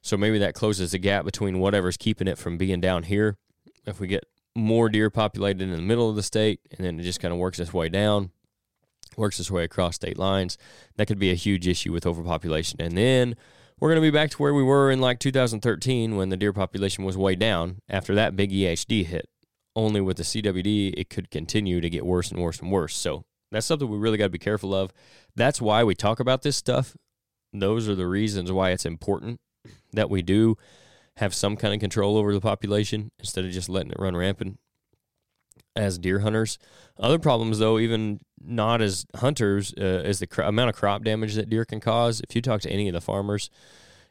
So 0.01 0.17
maybe 0.17 0.37
that 0.39 0.53
closes 0.53 0.91
the 0.91 0.99
gap 0.99 1.25
between 1.25 1.59
whatever's 1.59 1.97
keeping 1.97 2.27
it 2.27 2.37
from 2.37 2.57
being 2.57 2.79
down 2.79 3.03
here. 3.03 3.37
If 3.85 3.99
we 3.99 4.07
get 4.07 4.25
more 4.55 4.89
deer 4.89 5.09
populated 5.09 5.61
in 5.61 5.71
the 5.71 5.81
middle 5.81 6.09
of 6.09 6.15
the 6.15 6.23
state 6.23 6.59
and 6.71 6.85
then 6.85 6.99
it 6.99 7.03
just 7.03 7.19
kind 7.19 7.33
of 7.33 7.39
works 7.39 7.59
its 7.59 7.73
way 7.73 7.89
down, 7.89 8.31
works 9.17 9.39
its 9.39 9.51
way 9.51 9.63
across 9.63 9.95
state 9.95 10.17
lines, 10.17 10.57
that 10.95 11.07
could 11.07 11.19
be 11.19 11.31
a 11.31 11.35
huge 11.35 11.67
issue 11.67 11.91
with 11.91 12.05
overpopulation. 12.05 12.81
And 12.81 12.97
then 12.97 13.35
we're 13.79 13.89
going 13.89 14.01
to 14.01 14.07
be 14.07 14.15
back 14.15 14.31
to 14.31 14.37
where 14.37 14.53
we 14.53 14.63
were 14.63 14.91
in 14.91 15.01
like 15.01 15.19
2013 15.19 16.15
when 16.15 16.29
the 16.29 16.37
deer 16.37 16.53
population 16.53 17.03
was 17.03 17.17
way 17.17 17.35
down 17.35 17.77
after 17.89 18.15
that 18.15 18.35
big 18.35 18.51
EHD 18.51 19.05
hit. 19.05 19.29
Only 19.75 20.01
with 20.01 20.17
the 20.17 20.23
CWD, 20.23 20.93
it 20.97 21.09
could 21.09 21.29
continue 21.29 21.81
to 21.81 21.89
get 21.89 22.05
worse 22.05 22.31
and 22.31 22.41
worse 22.41 22.59
and 22.59 22.71
worse. 22.71 22.95
So 22.95 23.25
that's 23.51 23.65
something 23.65 23.87
we 23.87 23.97
really 23.97 24.17
got 24.17 24.25
to 24.25 24.29
be 24.29 24.39
careful 24.39 24.73
of. 24.73 24.91
That's 25.35 25.61
why 25.61 25.83
we 25.83 25.93
talk 25.93 26.19
about 26.19 26.41
this 26.41 26.57
stuff. 26.57 26.95
Those 27.53 27.87
are 27.87 27.95
the 27.95 28.07
reasons 28.07 28.51
why 28.51 28.71
it's 28.71 28.85
important 28.85 29.39
that 29.93 30.09
we 30.09 30.21
do 30.21 30.57
have 31.17 31.33
some 31.33 31.55
kind 31.55 31.73
of 31.73 31.79
control 31.79 32.17
over 32.17 32.33
the 32.33 32.41
population 32.41 33.11
instead 33.19 33.45
of 33.45 33.51
just 33.51 33.69
letting 33.69 33.91
it 33.91 33.99
run 33.99 34.15
rampant 34.15 34.59
as 35.77 35.97
deer 35.97 36.19
hunters. 36.19 36.57
Other 36.99 37.19
problems, 37.19 37.59
though, 37.59 37.79
even 37.79 38.19
not 38.43 38.81
as 38.81 39.05
hunters, 39.15 39.73
uh, 39.79 40.03
is 40.05 40.19
the 40.19 40.47
amount 40.47 40.69
of 40.69 40.75
crop 40.75 41.03
damage 41.03 41.35
that 41.35 41.49
deer 41.49 41.65
can 41.65 41.79
cause. 41.79 42.21
If 42.21 42.35
you 42.35 42.41
talk 42.41 42.61
to 42.61 42.69
any 42.69 42.87
of 42.87 42.93
the 42.93 43.01
farmers, 43.01 43.49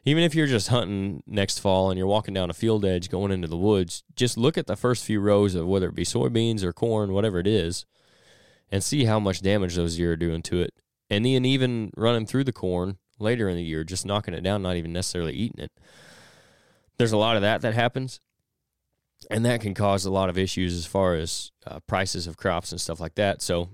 even 0.05 0.23
if 0.23 0.33
you're 0.33 0.47
just 0.47 0.69
hunting 0.69 1.21
next 1.27 1.59
fall 1.59 1.89
and 1.89 1.97
you're 1.97 2.07
walking 2.07 2.33
down 2.33 2.49
a 2.49 2.53
field 2.53 2.85
edge 2.85 3.09
going 3.09 3.31
into 3.31 3.47
the 3.47 3.57
woods, 3.57 4.03
just 4.15 4.37
look 4.37 4.57
at 4.57 4.67
the 4.67 4.77
first 4.77 5.03
few 5.03 5.19
rows 5.19 5.53
of 5.53 5.67
whether 5.67 5.89
it 5.89 5.95
be 5.95 6.05
soybeans 6.05 6.63
or 6.63 6.71
corn, 6.71 7.11
whatever 7.11 7.39
it 7.39 7.47
is, 7.47 7.85
and 8.71 8.83
see 8.83 9.05
how 9.05 9.19
much 9.19 9.41
damage 9.41 9.75
those 9.75 9.97
deer 9.97 10.13
are 10.13 10.17
doing 10.17 10.41
to 10.43 10.61
it. 10.61 10.73
And 11.09 11.25
then 11.25 11.45
even 11.45 11.91
running 11.97 12.25
through 12.25 12.45
the 12.45 12.53
corn 12.53 12.97
later 13.19 13.49
in 13.49 13.57
the 13.57 13.63
year, 13.63 13.83
just 13.83 14.05
knocking 14.05 14.33
it 14.33 14.43
down, 14.43 14.61
not 14.61 14.75
even 14.75 14.93
necessarily 14.93 15.33
eating 15.33 15.63
it. 15.63 15.71
There's 16.97 17.11
a 17.11 17.17
lot 17.17 17.35
of 17.35 17.41
that 17.41 17.61
that 17.61 17.73
happens. 17.73 18.21
And 19.29 19.45
that 19.45 19.61
can 19.61 19.73
cause 19.73 20.05
a 20.05 20.11
lot 20.11 20.29
of 20.29 20.37
issues 20.37 20.75
as 20.75 20.85
far 20.85 21.15
as 21.15 21.51
uh, 21.65 21.79
prices 21.81 22.27
of 22.27 22.37
crops 22.37 22.71
and 22.71 22.79
stuff 22.79 22.99
like 22.99 23.15
that. 23.15 23.41
So 23.41 23.69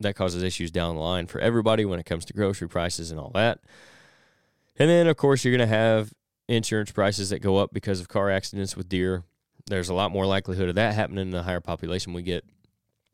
that 0.00 0.16
causes 0.16 0.42
issues 0.42 0.70
down 0.70 0.94
the 0.94 1.00
line 1.00 1.26
for 1.26 1.40
everybody 1.40 1.84
when 1.84 2.00
it 2.00 2.06
comes 2.06 2.24
to 2.26 2.32
grocery 2.32 2.68
prices 2.68 3.10
and 3.10 3.20
all 3.20 3.30
that. 3.34 3.60
And 4.78 4.88
then, 4.88 5.06
of 5.06 5.16
course, 5.16 5.44
you're 5.44 5.56
going 5.56 5.68
to 5.68 5.74
have 5.74 6.12
insurance 6.48 6.90
prices 6.90 7.30
that 7.30 7.40
go 7.40 7.58
up 7.58 7.70
because 7.72 8.00
of 8.00 8.08
car 8.08 8.30
accidents 8.30 8.76
with 8.76 8.88
deer. 8.88 9.24
There's 9.66 9.88
a 9.88 9.94
lot 9.94 10.10
more 10.10 10.26
likelihood 10.26 10.68
of 10.68 10.74
that 10.76 10.94
happening 10.94 11.22
in 11.22 11.30
the 11.30 11.42
higher 11.42 11.60
population 11.60 12.12
we 12.12 12.22
get. 12.22 12.44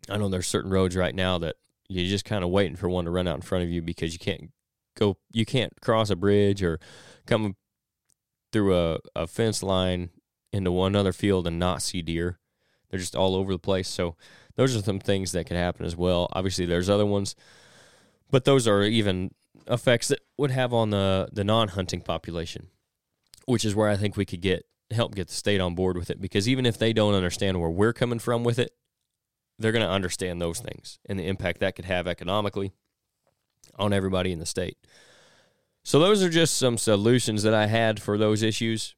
I 0.08 0.16
know 0.16 0.28
there's 0.28 0.46
certain 0.46 0.70
roads 0.70 0.96
right 0.96 1.14
now 1.14 1.38
that 1.38 1.56
you're 1.88 2.08
just 2.08 2.24
kind 2.24 2.44
of 2.44 2.50
waiting 2.50 2.76
for 2.76 2.88
one 2.88 3.04
to 3.04 3.10
run 3.10 3.28
out 3.28 3.36
in 3.36 3.42
front 3.42 3.64
of 3.64 3.70
you 3.70 3.82
because 3.82 4.12
you 4.12 4.18
can't 4.18 4.50
go, 4.96 5.16
you 5.32 5.44
can't 5.44 5.72
cross 5.80 6.08
a 6.08 6.16
bridge 6.16 6.62
or 6.62 6.78
come 7.26 7.56
through 8.52 8.76
a, 8.76 8.98
a 9.14 9.26
fence 9.26 9.62
line 9.62 10.10
into 10.52 10.72
one 10.72 10.96
other 10.96 11.12
field 11.12 11.46
and 11.46 11.58
not 11.58 11.82
see 11.82 12.02
deer. 12.02 12.38
They're 12.90 13.00
just 13.00 13.16
all 13.16 13.34
over 13.34 13.52
the 13.52 13.58
place. 13.58 13.88
So 13.88 14.16
those 14.56 14.76
are 14.76 14.82
some 14.82 15.00
things 15.00 15.32
that 15.32 15.46
could 15.46 15.56
happen 15.56 15.84
as 15.84 15.96
well. 15.96 16.28
Obviously, 16.32 16.66
there's 16.66 16.88
other 16.88 17.06
ones, 17.06 17.34
but 18.30 18.44
those 18.44 18.66
are 18.66 18.82
even 18.82 19.32
effects 19.68 20.08
that 20.08 20.20
would 20.36 20.50
have 20.50 20.72
on 20.72 20.90
the 20.90 21.28
the 21.32 21.44
non-hunting 21.44 22.00
population, 22.00 22.68
which 23.46 23.64
is 23.64 23.74
where 23.74 23.88
I 23.88 23.96
think 23.96 24.16
we 24.16 24.24
could 24.24 24.40
get 24.40 24.66
help 24.92 25.14
get 25.14 25.28
the 25.28 25.34
state 25.34 25.60
on 25.60 25.74
board 25.74 25.96
with 25.96 26.10
it 26.10 26.20
because 26.20 26.48
even 26.48 26.64
if 26.64 26.78
they 26.78 26.92
don't 26.92 27.14
understand 27.14 27.60
where 27.60 27.70
we're 27.70 27.92
coming 27.92 28.18
from 28.18 28.44
with 28.44 28.58
it, 28.58 28.72
they're 29.58 29.72
going 29.72 29.84
to 29.84 29.90
understand 29.90 30.40
those 30.40 30.60
things 30.60 30.98
and 31.06 31.18
the 31.18 31.26
impact 31.26 31.60
that 31.60 31.74
could 31.74 31.84
have 31.84 32.06
economically 32.06 32.72
on 33.78 33.92
everybody 33.92 34.32
in 34.32 34.38
the 34.38 34.46
state. 34.46 34.76
So 35.82 35.98
those 35.98 36.22
are 36.22 36.28
just 36.28 36.56
some 36.56 36.78
solutions 36.78 37.42
that 37.42 37.54
I 37.54 37.66
had 37.66 38.00
for 38.00 38.18
those 38.18 38.42
issues. 38.42 38.94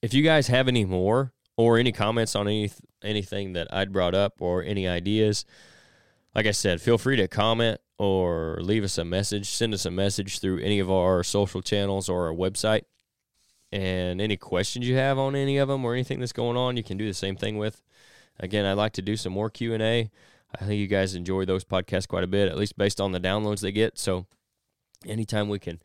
If 0.00 0.14
you 0.14 0.22
guys 0.22 0.46
have 0.46 0.68
any 0.68 0.84
more 0.84 1.32
or 1.56 1.78
any 1.78 1.92
comments 1.92 2.36
on 2.36 2.46
any 2.46 2.70
anything 3.02 3.52
that 3.52 3.72
I'd 3.72 3.92
brought 3.92 4.14
up 4.14 4.34
or 4.40 4.62
any 4.62 4.86
ideas, 4.86 5.44
like 6.34 6.46
I 6.46 6.52
said, 6.52 6.80
feel 6.80 6.98
free 6.98 7.16
to 7.16 7.28
comment 7.28 7.80
or 7.98 8.58
leave 8.60 8.84
us 8.84 8.96
a 8.98 9.04
message. 9.04 9.48
Send 9.48 9.74
us 9.74 9.84
a 9.84 9.90
message 9.90 10.38
through 10.38 10.60
any 10.60 10.78
of 10.78 10.90
our 10.90 11.24
social 11.24 11.62
channels 11.62 12.08
or 12.08 12.28
our 12.28 12.34
website. 12.34 12.82
And 13.70 14.20
any 14.20 14.36
questions 14.36 14.88
you 14.88 14.96
have 14.96 15.18
on 15.18 15.34
any 15.34 15.58
of 15.58 15.68
them 15.68 15.84
or 15.84 15.92
anything 15.92 16.20
that's 16.20 16.32
going 16.32 16.56
on, 16.56 16.76
you 16.76 16.82
can 16.82 16.96
do 16.96 17.06
the 17.06 17.14
same 17.14 17.36
thing 17.36 17.58
with. 17.58 17.82
Again, 18.40 18.64
I'd 18.64 18.74
like 18.74 18.92
to 18.92 19.02
do 19.02 19.16
some 19.16 19.32
more 19.32 19.50
Q 19.50 19.74
and 19.74 19.82
A. 19.82 20.10
I 20.58 20.64
think 20.64 20.78
you 20.78 20.86
guys 20.86 21.14
enjoy 21.14 21.44
those 21.44 21.64
podcasts 21.64 22.08
quite 22.08 22.24
a 22.24 22.28
bit, 22.28 22.48
at 22.48 22.56
least 22.56 22.78
based 22.78 23.00
on 23.00 23.12
the 23.12 23.20
downloads 23.20 23.60
they 23.60 23.72
get. 23.72 23.98
So, 23.98 24.26
anytime 25.04 25.48
we 25.48 25.58
can 25.58 25.82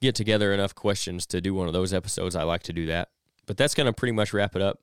get 0.00 0.14
together 0.14 0.52
enough 0.52 0.74
questions 0.74 1.26
to 1.26 1.40
do 1.40 1.54
one 1.54 1.66
of 1.66 1.72
those 1.72 1.92
episodes, 1.92 2.36
I 2.36 2.44
like 2.44 2.62
to 2.64 2.72
do 2.72 2.86
that. 2.86 3.08
But 3.46 3.56
that's 3.56 3.74
going 3.74 3.86
to 3.86 3.92
pretty 3.92 4.12
much 4.12 4.32
wrap 4.32 4.56
it 4.56 4.62
up 4.62 4.80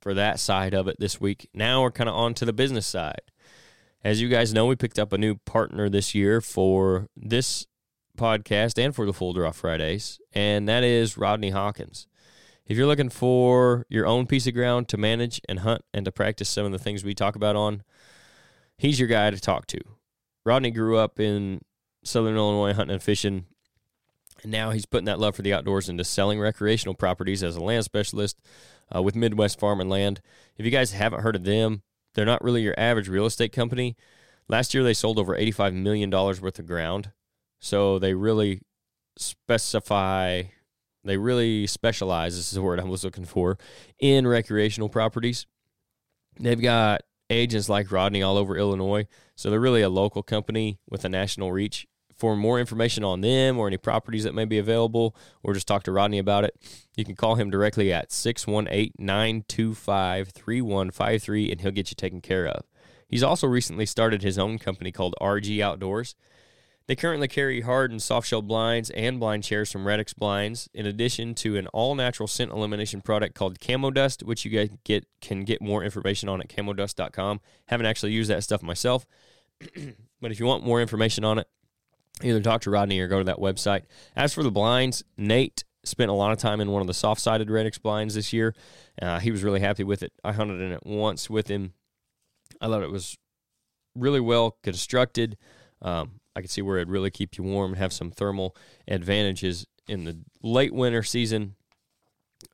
for 0.00 0.14
that 0.14 0.38
side 0.38 0.74
of 0.74 0.86
it 0.88 0.96
this 0.98 1.20
week. 1.20 1.48
Now 1.54 1.82
we're 1.82 1.90
kind 1.90 2.08
of 2.08 2.14
on 2.14 2.34
to 2.34 2.44
the 2.44 2.52
business 2.52 2.86
side. 2.86 3.22
As 4.04 4.20
you 4.20 4.28
guys 4.28 4.52
know, 4.52 4.66
we 4.66 4.76
picked 4.76 4.98
up 4.98 5.12
a 5.12 5.18
new 5.18 5.36
partner 5.36 5.88
this 5.88 6.14
year 6.14 6.42
for 6.42 7.08
this 7.16 7.66
podcast 8.18 8.82
and 8.82 8.94
for 8.94 9.06
the 9.06 9.14
Full 9.14 9.32
Draw 9.32 9.50
Fridays, 9.52 10.20
and 10.34 10.68
that 10.68 10.84
is 10.84 11.16
Rodney 11.16 11.50
Hawkins. 11.50 12.06
If 12.66 12.76
you're 12.76 12.86
looking 12.86 13.08
for 13.08 13.86
your 13.88 14.06
own 14.06 14.26
piece 14.26 14.46
of 14.46 14.54
ground 14.54 14.88
to 14.88 14.96
manage 14.96 15.40
and 15.48 15.60
hunt 15.60 15.82
and 15.92 16.04
to 16.04 16.12
practice 16.12 16.48
some 16.48 16.64
of 16.66 16.72
the 16.72 16.78
things 16.78 17.02
we 17.02 17.14
talk 17.14 17.34
about 17.34 17.56
on, 17.56 17.82
he's 18.78 18.98
your 18.98 19.08
guy 19.08 19.30
to 19.30 19.40
talk 19.40 19.66
to. 19.68 19.80
Rodney 20.44 20.70
grew 20.70 20.96
up 20.96 21.18
in 21.18 21.62
Southern 22.04 22.36
Illinois 22.36 22.74
hunting 22.74 22.94
and 22.94 23.02
fishing, 23.02 23.46
and 24.44 24.52
now 24.52 24.70
he's 24.70 24.86
putting 24.86 25.06
that 25.06 25.18
love 25.18 25.34
for 25.34 25.42
the 25.42 25.54
outdoors 25.54 25.88
into 25.88 26.04
selling 26.04 26.38
recreational 26.38 26.94
properties 26.94 27.42
as 27.42 27.56
a 27.56 27.62
land 27.64 27.84
specialist 27.84 28.38
uh, 28.94 29.02
with 29.02 29.16
Midwest 29.16 29.58
Farm 29.58 29.80
and 29.80 29.88
Land. 29.90 30.20
If 30.58 30.66
you 30.66 30.70
guys 30.70 30.92
haven't 30.92 31.22
heard 31.22 31.34
of 31.34 31.44
them, 31.44 31.82
they're 32.14 32.26
not 32.26 32.44
really 32.44 32.62
your 32.62 32.78
average 32.78 33.08
real 33.08 33.26
estate 33.26 33.52
company. 33.52 33.96
Last 34.46 34.74
year, 34.74 34.84
they 34.84 34.92
sold 34.92 35.18
over 35.18 35.34
$85 35.34 35.74
million 35.74 36.10
worth 36.10 36.58
of 36.58 36.66
ground. 36.66 37.10
So 37.58 37.98
they 37.98 38.12
really 38.12 38.60
specify, 39.16 40.42
they 41.02 41.16
really 41.16 41.66
specialize, 41.66 42.36
this 42.36 42.48
is 42.48 42.52
the 42.54 42.62
word 42.62 42.78
I 42.78 42.84
was 42.84 43.02
looking 43.02 43.24
for, 43.24 43.56
in 43.98 44.26
recreational 44.26 44.90
properties. 44.90 45.46
They've 46.38 46.60
got 46.60 47.00
agents 47.30 47.70
like 47.70 47.90
Rodney 47.90 48.22
all 48.22 48.36
over 48.36 48.58
Illinois. 48.58 49.06
So 49.34 49.48
they're 49.48 49.58
really 49.58 49.80
a 49.80 49.88
local 49.88 50.22
company 50.22 50.78
with 50.90 51.06
a 51.06 51.08
national 51.08 51.50
reach 51.50 51.86
for 52.16 52.36
more 52.36 52.60
information 52.60 53.04
on 53.04 53.20
them 53.20 53.58
or 53.58 53.66
any 53.66 53.76
properties 53.76 54.24
that 54.24 54.34
may 54.34 54.44
be 54.44 54.58
available, 54.58 55.16
or 55.42 55.54
just 55.54 55.66
talk 55.66 55.82
to 55.84 55.92
Rodney 55.92 56.18
about 56.18 56.44
it, 56.44 56.56
you 56.96 57.04
can 57.04 57.16
call 57.16 57.34
him 57.34 57.50
directly 57.50 57.92
at 57.92 58.12
618 58.12 58.92
925 58.98 60.28
3153 60.28 61.50
and 61.50 61.60
he'll 61.60 61.70
get 61.70 61.90
you 61.90 61.94
taken 61.94 62.20
care 62.20 62.46
of. 62.46 62.64
He's 63.08 63.22
also 63.22 63.46
recently 63.46 63.86
started 63.86 64.22
his 64.22 64.38
own 64.38 64.58
company 64.58 64.90
called 64.90 65.14
RG 65.20 65.60
Outdoors. 65.60 66.14
They 66.86 66.96
currently 66.96 67.28
carry 67.28 67.62
hard 67.62 67.90
and 67.90 68.02
soft 68.02 68.28
shell 68.28 68.42
blinds 68.42 68.90
and 68.90 69.18
blind 69.18 69.42
chairs 69.42 69.72
from 69.72 69.84
Redix 69.84 70.14
Blinds, 70.14 70.68
in 70.74 70.84
addition 70.84 71.34
to 71.36 71.56
an 71.56 71.66
all 71.68 71.94
natural 71.94 72.26
scent 72.26 72.50
elimination 72.50 73.00
product 73.00 73.34
called 73.34 73.58
Camo 73.58 73.90
Dust, 73.90 74.22
which 74.22 74.44
you 74.44 74.50
guys 74.50 74.68
get 74.84 75.06
can 75.22 75.44
get 75.44 75.62
more 75.62 75.82
information 75.82 76.28
on 76.28 76.42
at 76.42 76.48
camodust.com. 76.48 77.40
Haven't 77.68 77.86
actually 77.86 78.12
used 78.12 78.28
that 78.28 78.44
stuff 78.44 78.62
myself, 78.62 79.06
but 80.20 80.30
if 80.30 80.38
you 80.38 80.44
want 80.44 80.62
more 80.62 80.82
information 80.82 81.24
on 81.24 81.38
it, 81.38 81.48
either 82.22 82.40
talk 82.40 82.62
to 82.62 82.70
Rodney 82.70 83.00
or 83.00 83.08
go 83.08 83.18
to 83.18 83.24
that 83.24 83.38
website. 83.38 83.82
As 84.16 84.32
for 84.34 84.42
the 84.42 84.50
blinds, 84.50 85.02
Nate 85.16 85.64
spent 85.84 86.10
a 86.10 86.14
lot 86.14 86.32
of 86.32 86.38
time 86.38 86.60
in 86.60 86.70
one 86.70 86.80
of 86.80 86.86
the 86.86 86.94
soft 86.94 87.20
sided 87.20 87.48
Redix 87.48 87.80
blinds 87.80 88.14
this 88.14 88.32
year. 88.32 88.54
Uh, 89.00 89.18
he 89.18 89.30
was 89.30 89.42
really 89.42 89.60
happy 89.60 89.84
with 89.84 90.02
it. 90.02 90.12
I 90.22 90.32
hunted 90.32 90.60
in 90.60 90.72
it 90.72 90.84
once 90.84 91.28
with 91.28 91.48
him. 91.48 91.74
I 92.60 92.68
thought 92.68 92.82
it 92.82 92.90
was 92.90 93.16
really 93.94 94.20
well 94.20 94.58
constructed. 94.62 95.36
Um, 95.82 96.20
I 96.36 96.40
could 96.40 96.50
see 96.50 96.62
where 96.62 96.78
it'd 96.78 96.88
really 96.88 97.10
keep 97.10 97.36
you 97.36 97.44
warm 97.44 97.72
and 97.72 97.78
have 97.78 97.92
some 97.92 98.10
thermal 98.10 98.56
advantages 98.88 99.66
in 99.86 100.04
the 100.04 100.18
late 100.42 100.72
winter 100.72 101.02
season. 101.02 101.56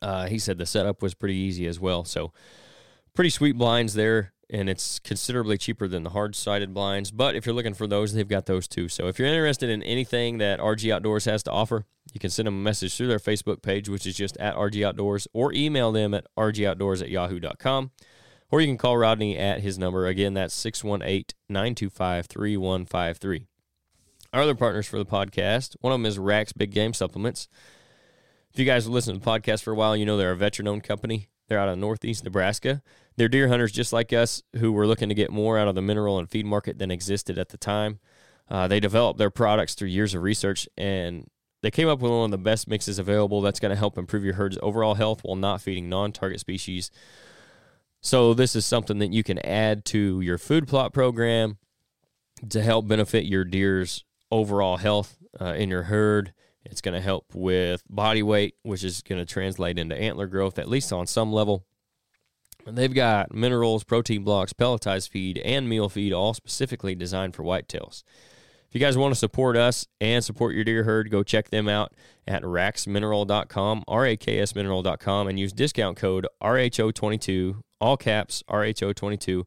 Uh, 0.02 0.26
he 0.26 0.38
said 0.38 0.58
the 0.58 0.66
setup 0.66 1.02
was 1.02 1.14
pretty 1.14 1.36
easy 1.36 1.66
as 1.66 1.78
well. 1.78 2.04
So, 2.04 2.32
pretty 3.14 3.30
sweet 3.30 3.56
blinds 3.56 3.94
there 3.94 4.32
and 4.52 4.68
it's 4.68 4.98
considerably 4.98 5.56
cheaper 5.56 5.86
than 5.86 6.02
the 6.02 6.10
hard 6.10 6.34
sided 6.34 6.74
blinds. 6.74 7.10
But 7.10 7.34
if 7.36 7.46
you're 7.46 7.54
looking 7.54 7.74
for 7.74 7.86
those, 7.86 8.12
they've 8.12 8.26
got 8.26 8.46
those 8.46 8.66
too. 8.66 8.88
So 8.88 9.06
if 9.06 9.18
you're 9.18 9.28
interested 9.28 9.70
in 9.70 9.82
anything 9.82 10.38
that 10.38 10.60
RG 10.60 10.92
Outdoors 10.92 11.24
has 11.26 11.42
to 11.44 11.50
offer, 11.50 11.86
you 12.12 12.20
can 12.20 12.30
send 12.30 12.46
them 12.46 12.54
a 12.54 12.62
message 12.62 12.96
through 12.96 13.08
their 13.08 13.18
Facebook 13.18 13.62
page, 13.62 13.88
which 13.88 14.06
is 14.06 14.16
just 14.16 14.36
at 14.38 14.56
RG 14.56 14.84
Outdoors, 14.84 15.28
or 15.32 15.52
email 15.52 15.92
them 15.92 16.14
at 16.14 16.26
rgoutdoors 16.36 17.00
at 17.00 17.10
yahoo.com. 17.10 17.90
Or 18.50 18.60
you 18.60 18.66
can 18.66 18.78
call 18.78 18.96
Rodney 18.96 19.38
at 19.38 19.60
his 19.60 19.78
number. 19.78 20.06
Again, 20.06 20.34
that's 20.34 20.54
618 20.54 21.24
925 21.48 22.26
3153. 22.26 23.46
Our 24.32 24.42
other 24.42 24.54
partners 24.54 24.86
for 24.86 24.98
the 24.98 25.06
podcast, 25.06 25.76
one 25.80 25.92
of 25.92 25.98
them 25.98 26.06
is 26.06 26.18
Raks 26.18 26.52
Big 26.52 26.72
Game 26.72 26.92
Supplements. 26.92 27.48
If 28.52 28.58
you 28.58 28.64
guys 28.64 28.84
have 28.84 28.92
listened 28.92 29.20
to 29.20 29.24
the 29.24 29.30
podcast 29.30 29.62
for 29.62 29.72
a 29.72 29.76
while, 29.76 29.96
you 29.96 30.04
know 30.04 30.16
they're 30.16 30.32
a 30.32 30.36
veteran 30.36 30.66
owned 30.66 30.82
company. 30.82 31.28
They're 31.48 31.58
out 31.58 31.68
of 31.68 31.78
northeast 31.78 32.24
Nebraska. 32.24 32.82
They're 33.20 33.28
deer 33.28 33.48
hunters 33.48 33.70
just 33.70 33.92
like 33.92 34.14
us 34.14 34.42
who 34.56 34.72
were 34.72 34.87
looking 34.87 35.11
to 35.11 35.14
get 35.14 35.30
more 35.30 35.59
out 35.59 35.68
of 35.68 35.74
the 35.74 35.83
mineral 35.83 36.18
and 36.18 36.26
feed 36.26 36.46
market 36.46 36.78
than 36.78 36.90
existed 36.90 37.37
at 37.37 37.50
the 37.50 37.59
time. 37.59 37.98
Uh, 38.48 38.66
they 38.66 38.80
developed 38.80 39.18
their 39.18 39.28
products 39.28 39.74
through 39.74 39.88
years 39.88 40.14
of 40.14 40.22
research 40.22 40.66
and 40.78 41.28
they 41.61 41.70
came 41.70 41.87
up 41.87 42.00
with 42.00 42.11
one 42.11 42.24
of 42.24 42.30
the 42.30 42.38
best 42.38 42.66
mixes 42.66 42.98
available 42.98 43.42
that's 43.42 43.61
going 43.61 43.68
to 43.68 43.76
help 43.76 43.98
improve 43.98 44.24
your 44.24 44.37
herd's 44.37 44.56
overall 44.62 44.94
health 44.94 45.20
while 45.22 45.37
not 45.37 45.61
feeding 45.61 45.90
non 45.90 46.12
target 46.12 46.40
species. 46.40 46.90
So, 48.00 48.33
this 48.33 48.56
is 48.56 48.64
something 48.64 49.00
that 49.00 49.12
you 49.12 49.22
can 49.22 49.38
add 49.40 49.85
to 49.85 50.22
your 50.22 50.38
food 50.38 50.66
plot 50.66 50.94
program 50.94 51.59
to 52.48 52.62
help 52.62 52.88
benefit 52.88 53.26
your 53.26 53.44
deer's 53.44 54.02
overall 54.30 54.78
health 54.78 55.18
uh, 55.38 55.52
in 55.59 55.68
your 55.68 55.83
herd. 55.83 56.33
It's 56.64 56.80
going 56.80 56.94
to 56.94 57.02
help 57.02 57.35
with 57.35 57.83
body 57.87 58.22
weight, 58.22 58.54
which 58.62 58.83
is 58.83 59.02
going 59.02 59.20
to 59.20 59.30
translate 59.30 59.78
into 59.78 59.94
antler 59.94 60.26
growth, 60.26 60.59
at 60.59 60.70
least 60.70 60.90
on 60.90 61.06
some 61.06 61.35
level. 61.35 61.66
And 62.66 62.76
they've 62.76 62.94
got 62.94 63.34
minerals, 63.34 63.84
protein 63.84 64.22
blocks, 64.22 64.52
pelletized 64.52 65.08
feed, 65.08 65.38
and 65.38 65.68
meal 65.68 65.88
feed, 65.88 66.12
all 66.12 66.34
specifically 66.34 66.94
designed 66.94 67.34
for 67.34 67.42
whitetails. 67.42 68.02
If 68.70 68.74
you 68.74 68.80
guys 68.80 68.96
want 68.96 69.12
to 69.12 69.18
support 69.18 69.56
us 69.56 69.88
and 70.00 70.22
support 70.24 70.54
your 70.54 70.62
deer 70.62 70.84
herd, 70.84 71.10
go 71.10 71.24
check 71.24 71.50
them 71.50 71.68
out 71.68 71.92
at 72.28 72.42
raksmineral.com, 72.44 73.82
R-A-K-S 73.88 74.54
mineral.com, 74.54 75.26
and 75.26 75.40
use 75.40 75.52
discount 75.52 75.96
code 75.96 76.28
RHO22, 76.40 77.62
all 77.80 77.96
caps 77.96 78.44
RHO22 78.48 79.44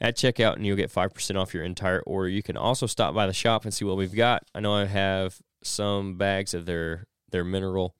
at 0.00 0.16
checkout, 0.16 0.56
and 0.56 0.66
you'll 0.66 0.76
get 0.76 0.92
5% 0.92 1.40
off 1.40 1.54
your 1.54 1.62
entire 1.62 2.00
order. 2.00 2.28
You 2.28 2.42
can 2.42 2.56
also 2.56 2.86
stop 2.86 3.14
by 3.14 3.28
the 3.28 3.32
shop 3.32 3.64
and 3.64 3.72
see 3.72 3.84
what 3.84 3.96
we've 3.96 4.14
got. 4.14 4.42
I 4.52 4.58
know 4.58 4.74
I 4.74 4.86
have 4.86 5.38
some 5.62 6.16
bags 6.16 6.52
of 6.52 6.66
their, 6.66 7.06
their 7.30 7.44
mineral 7.44 7.94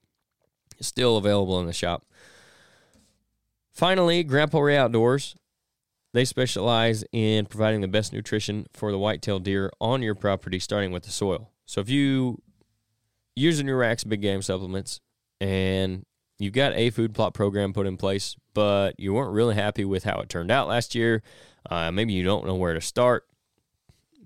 still 0.81 1.17
available 1.17 1.61
in 1.61 1.67
the 1.67 1.73
shop. 1.73 2.05
Finally, 3.77 4.25
Grandpa 4.25 4.59
Ray 4.61 4.79
Outdoors. 4.79 5.37
They 6.15 6.25
specialize 6.25 7.05
in 7.13 7.45
providing 7.45 7.83
the 7.83 7.89
best 7.89 8.11
nutrition 8.11 8.65
for 8.73 8.91
the 8.91 8.99
whitetail 8.99 9.39
deer 9.39 9.71
on 9.83 10.01
your 10.01 10.15
property, 10.15 10.59
starting 10.59 10.93
with 10.93 11.03
the 11.03 11.11
soil. 11.11 11.51
So 11.67 11.83
if 11.83 11.91
you 11.91 12.41
using 13.35 13.67
your 13.67 13.77
Raks 13.77 14.03
big 14.03 14.23
game 14.23 14.41
supplements 14.41 15.01
and 15.43 16.07
you've 16.39 16.55
got 16.55 16.73
a 16.73 16.89
food 16.89 17.15
plot 17.15 17.35
program 17.35 17.75
put 17.75 17.87
in 17.87 17.99
place, 17.99 18.35
but 18.55 18.99
you 18.99 19.13
weren't 19.13 19.35
really 19.35 19.55
happy 19.55 19.85
with 19.85 20.05
how 20.05 20.21
it 20.21 20.31
turned 20.31 20.51
out 20.51 20.69
last 20.69 20.95
year. 20.95 21.23
Uh, 21.69 21.93
maybe 21.93 22.15
you 22.15 22.25
don't 22.25 22.47
know 22.47 22.55
where 22.55 22.73
to 22.73 22.81
start. 22.81 23.25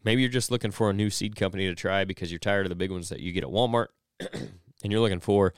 Maybe 0.05 0.23
you're 0.23 0.31
just 0.31 0.53
looking 0.53 0.71
for 0.71 0.91
a 0.91 0.95
new 0.95 1.11
seed 1.11 1.35
company 1.35 1.67
to 1.67 1.75
try 1.75 2.05
because 2.05 2.31
you're 2.31 2.39
tired 2.39 2.67
of 2.67 2.71
the 2.71 2.77
big 2.77 2.93
ones 2.93 3.09
that 3.09 3.19
you 3.19 3.33
get 3.33 3.43
at 3.43 3.51
Walmart 3.51 3.89
and 4.21 4.93
you're 4.93 5.01
looking 5.01 5.19
for 5.19 5.55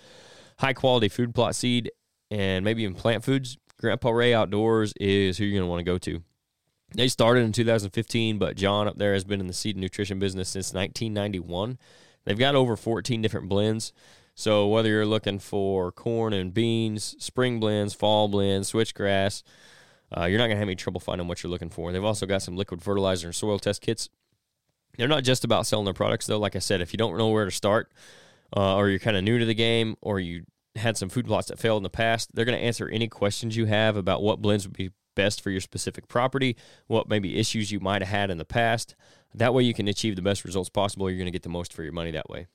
high 0.61 0.73
quality 0.73 1.11
food 1.11 1.35
plot 1.35 1.55
seed 1.55 1.91
and 2.33 2.65
maybe 2.65 2.83
even 2.83 2.95
plant 2.95 3.23
foods. 3.23 3.59
Grandpa 3.83 4.11
Ray 4.11 4.33
Outdoors 4.33 4.95
is 5.01 5.37
who 5.37 5.45
you're 5.45 5.59
going 5.59 5.67
to 5.67 5.71
want 5.71 5.81
to 5.81 5.85
go 5.85 5.99
to. 5.99 6.23
They 6.95 7.09
started 7.09 7.41
in 7.41 7.53
2015, 7.53 8.39
but 8.39 8.57
John 8.57 8.87
up 8.87 8.97
there 8.97 9.13
has 9.13 9.25
been 9.25 9.41
in 9.41 9.49
the 9.49 9.53
seed 9.53 9.75
and 9.75 9.83
nutrition 9.83 10.21
business 10.21 10.51
since 10.51 10.73
1991. 10.73 11.79
They've 12.25 12.39
got 12.39 12.55
over 12.55 12.77
14 12.77 13.21
different 13.21 13.49
blends. 13.49 13.93
So 14.37 14.69
whether 14.69 14.89
you're 14.89 15.05
looking 15.05 15.41
for 15.41 15.91
corn 15.91 16.33
and 16.33 16.55
beans, 16.55 17.17
spring 17.19 17.59
blends, 17.59 17.93
fall 17.93 18.29
blends, 18.29 18.73
switchgrass, 18.73 19.43
uh, 20.17 20.27
you're 20.27 20.39
not 20.39 20.45
going 20.45 20.57
to 20.57 20.61
have 20.61 20.69
any 20.69 20.77
trouble 20.77 21.01
finding 21.01 21.27
what 21.27 21.43
you're 21.43 21.51
looking 21.51 21.71
for. 21.71 21.91
They've 21.91 22.05
also 22.05 22.25
got 22.25 22.43
some 22.43 22.57
liquid 22.57 22.83
fertilizer 22.83 23.27
and 23.27 23.35
soil 23.35 23.59
test 23.59 23.81
kits. 23.83 24.09
They're 24.97 25.09
not 25.09 25.25
just 25.25 25.43
about 25.45 25.67
selling 25.67 25.87
their 25.87 25.95
products, 25.95 26.27
though. 26.27 26.39
Like 26.39 26.55
I 26.55 26.61
said, 26.61 26.81
if 26.81 26.93
you 26.93 26.99
don't 26.99 27.19
know 27.19 27.29
where 27.29 27.47
to 27.47 27.51
start, 27.51 27.91
uh, 28.57 28.77
or 28.77 28.89
you're 28.91 28.99
kind 28.99 29.17
of 29.17 29.25
new 29.25 29.39
to 29.39 29.45
the 29.45 29.55
game, 29.55 29.97
or 30.03 30.21
you 30.21 30.45
had 30.77 30.97
some 30.97 31.09
food 31.09 31.27
plots 31.27 31.49
that 31.49 31.59
failed 31.59 31.79
in 31.79 31.83
the 31.83 31.91
past, 31.91 32.31
they're 32.35 32.45
going 32.45 32.59
to 32.59 32.65
answer 32.65 32.89
any 32.89 33.09
questions 33.09 33.57
you 33.57 33.67
have 33.67 33.97
about 33.97 34.23
what 34.23 34.41
blends 34.41 34.67
would 34.67 34.77
be 34.77 34.91
best 35.15 35.43
for 35.43 35.51
your 35.51 35.61
specific 35.61 36.09
property, 36.09 36.57
what 36.87 37.09
maybe 37.09 37.39
issues 37.39 37.71
you 37.71 37.81
might 37.81 38.03
have 38.03 38.09
had 38.09 38.31
in 38.31 38.39
the 38.39 38.45
past. 38.45 38.95
That 39.35 39.55
way, 39.55 39.63
you 39.63 39.75
can 39.75 39.89
achieve 39.89 40.17
the 40.17 40.23
best 40.23 40.45
results 40.45 40.71
possible. 40.71 41.09
You're 41.09 41.19
going 41.19 41.27
to 41.27 41.33
get 41.33 41.43
the 41.43 41.49
most 41.49 41.73
for 41.73 41.83
your 41.83 41.93
money 41.93 42.11
that 42.13 42.31
way. 42.31 42.47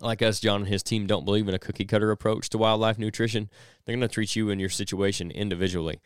Like 0.00 0.22
us, 0.22 0.40
John 0.40 0.62
and 0.62 0.68
his 0.68 0.82
team 0.82 1.06
don't 1.06 1.24
believe 1.24 1.48
in 1.48 1.54
a 1.54 1.58
cookie 1.58 1.84
cutter 1.84 2.10
approach 2.10 2.48
to 2.50 2.58
wildlife 2.58 2.98
nutrition. 2.98 3.48
They're 3.84 3.94
going 3.94 4.06
to 4.06 4.12
treat 4.12 4.34
you 4.34 4.50
and 4.50 4.60
your 4.60 4.70
situation 4.70 5.30
individually. 5.30 6.00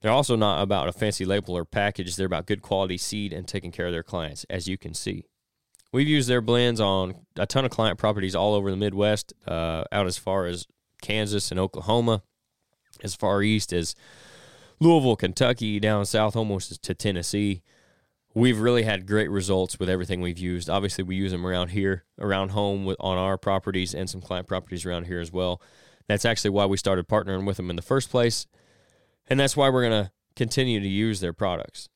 They're 0.00 0.10
also 0.10 0.36
not 0.36 0.62
about 0.62 0.88
a 0.88 0.92
fancy 0.92 1.24
label 1.24 1.56
or 1.56 1.64
package. 1.64 2.16
They're 2.16 2.26
about 2.26 2.46
good 2.46 2.60
quality 2.60 2.98
seed 2.98 3.32
and 3.32 3.46
taking 3.46 3.70
care 3.70 3.86
of 3.86 3.92
their 3.92 4.02
clients, 4.02 4.44
as 4.50 4.68
you 4.68 4.76
can 4.76 4.94
see. 4.94 5.24
We've 5.92 6.08
used 6.08 6.28
their 6.28 6.40
blends 6.40 6.80
on 6.80 7.14
a 7.36 7.46
ton 7.46 7.66
of 7.66 7.70
client 7.70 7.98
properties 7.98 8.34
all 8.34 8.54
over 8.54 8.70
the 8.70 8.76
Midwest, 8.76 9.34
uh, 9.46 9.84
out 9.92 10.06
as 10.06 10.16
far 10.16 10.46
as 10.46 10.66
Kansas 11.02 11.50
and 11.50 11.60
Oklahoma, 11.60 12.22
as 13.02 13.14
far 13.14 13.42
east 13.42 13.72
as 13.74 13.94
Louisville, 14.80 15.16
Kentucky, 15.16 15.78
down 15.78 16.06
south 16.06 16.34
almost 16.34 16.82
to 16.82 16.94
Tennessee. 16.94 17.62
We've 18.34 18.58
really 18.58 18.84
had 18.84 19.06
great 19.06 19.30
results 19.30 19.78
with 19.78 19.90
everything 19.90 20.22
we've 20.22 20.38
used. 20.38 20.70
Obviously, 20.70 21.04
we 21.04 21.16
use 21.16 21.32
them 21.32 21.46
around 21.46 21.68
here, 21.68 22.04
around 22.18 22.52
home, 22.52 22.86
with, 22.86 22.96
on 22.98 23.18
our 23.18 23.36
properties, 23.36 23.94
and 23.94 24.08
some 24.08 24.22
client 24.22 24.48
properties 24.48 24.86
around 24.86 25.06
here 25.06 25.20
as 25.20 25.30
well. 25.30 25.60
That's 26.08 26.24
actually 26.24 26.50
why 26.50 26.64
we 26.64 26.78
started 26.78 27.06
partnering 27.06 27.44
with 27.44 27.58
them 27.58 27.68
in 27.68 27.76
the 27.76 27.82
first 27.82 28.10
place, 28.10 28.46
and 29.28 29.38
that's 29.38 29.56
why 29.56 29.68
we're 29.68 29.88
going 29.88 30.04
to 30.04 30.10
continue 30.34 30.80
to 30.80 30.88
use 30.88 31.20
their 31.20 31.34
products. 31.34 31.90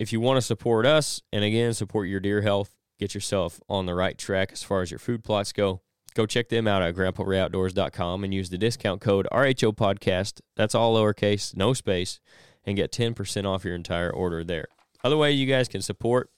If 0.00 0.12
you 0.12 0.20
want 0.20 0.38
to 0.38 0.42
support 0.42 0.84
us, 0.84 1.22
and 1.32 1.44
again, 1.44 1.72
support 1.72 2.08
your 2.08 2.20
deer 2.20 2.42
health, 2.42 2.74
get 2.98 3.14
yourself 3.14 3.60
on 3.68 3.86
the 3.86 3.94
right 3.94 4.18
track 4.18 4.50
as 4.52 4.62
far 4.62 4.82
as 4.82 4.90
your 4.90 4.98
food 4.98 5.24
plots 5.24 5.52
go, 5.52 5.82
go 6.14 6.26
check 6.26 6.48
them 6.48 6.66
out 6.66 6.82
at 6.82 6.94
grandparayoutdoors.com 6.94 8.24
and 8.24 8.34
use 8.34 8.50
the 8.50 8.58
discount 8.58 9.00
code 9.00 9.26
RHO 9.32 9.76
Podcast. 9.76 10.40
That's 10.56 10.74
all 10.74 10.96
lowercase, 10.96 11.56
no 11.56 11.72
space, 11.72 12.20
and 12.64 12.76
get 12.76 12.92
10% 12.92 13.46
off 13.46 13.64
your 13.64 13.74
entire 13.74 14.10
order 14.10 14.42
there. 14.42 14.66
Other 15.04 15.16
way 15.16 15.32
you 15.32 15.46
guys 15.46 15.68
can 15.68 15.80
support, 15.80 16.30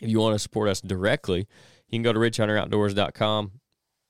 if 0.00 0.08
you 0.08 0.18
want 0.18 0.34
to 0.34 0.38
support 0.38 0.68
us 0.68 0.80
directly, 0.80 1.46
you 1.88 1.96
can 1.96 2.02
go 2.02 2.12
to 2.12 2.18
ridgehunteroutdoors.com 2.18 3.52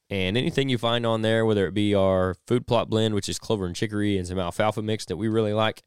and 0.08 0.36
anything 0.36 0.68
you 0.68 0.78
find 0.78 1.04
on 1.04 1.22
there, 1.22 1.44
whether 1.44 1.66
it 1.66 1.74
be 1.74 1.94
our 1.94 2.36
food 2.46 2.66
plot 2.66 2.88
blend, 2.88 3.14
which 3.14 3.28
is 3.28 3.38
clover 3.38 3.66
and 3.66 3.74
chicory 3.74 4.18
and 4.18 4.26
some 4.26 4.38
alfalfa 4.38 4.82
mix 4.82 5.04
that 5.06 5.16
we 5.16 5.26
really 5.26 5.52
like, 5.52 5.82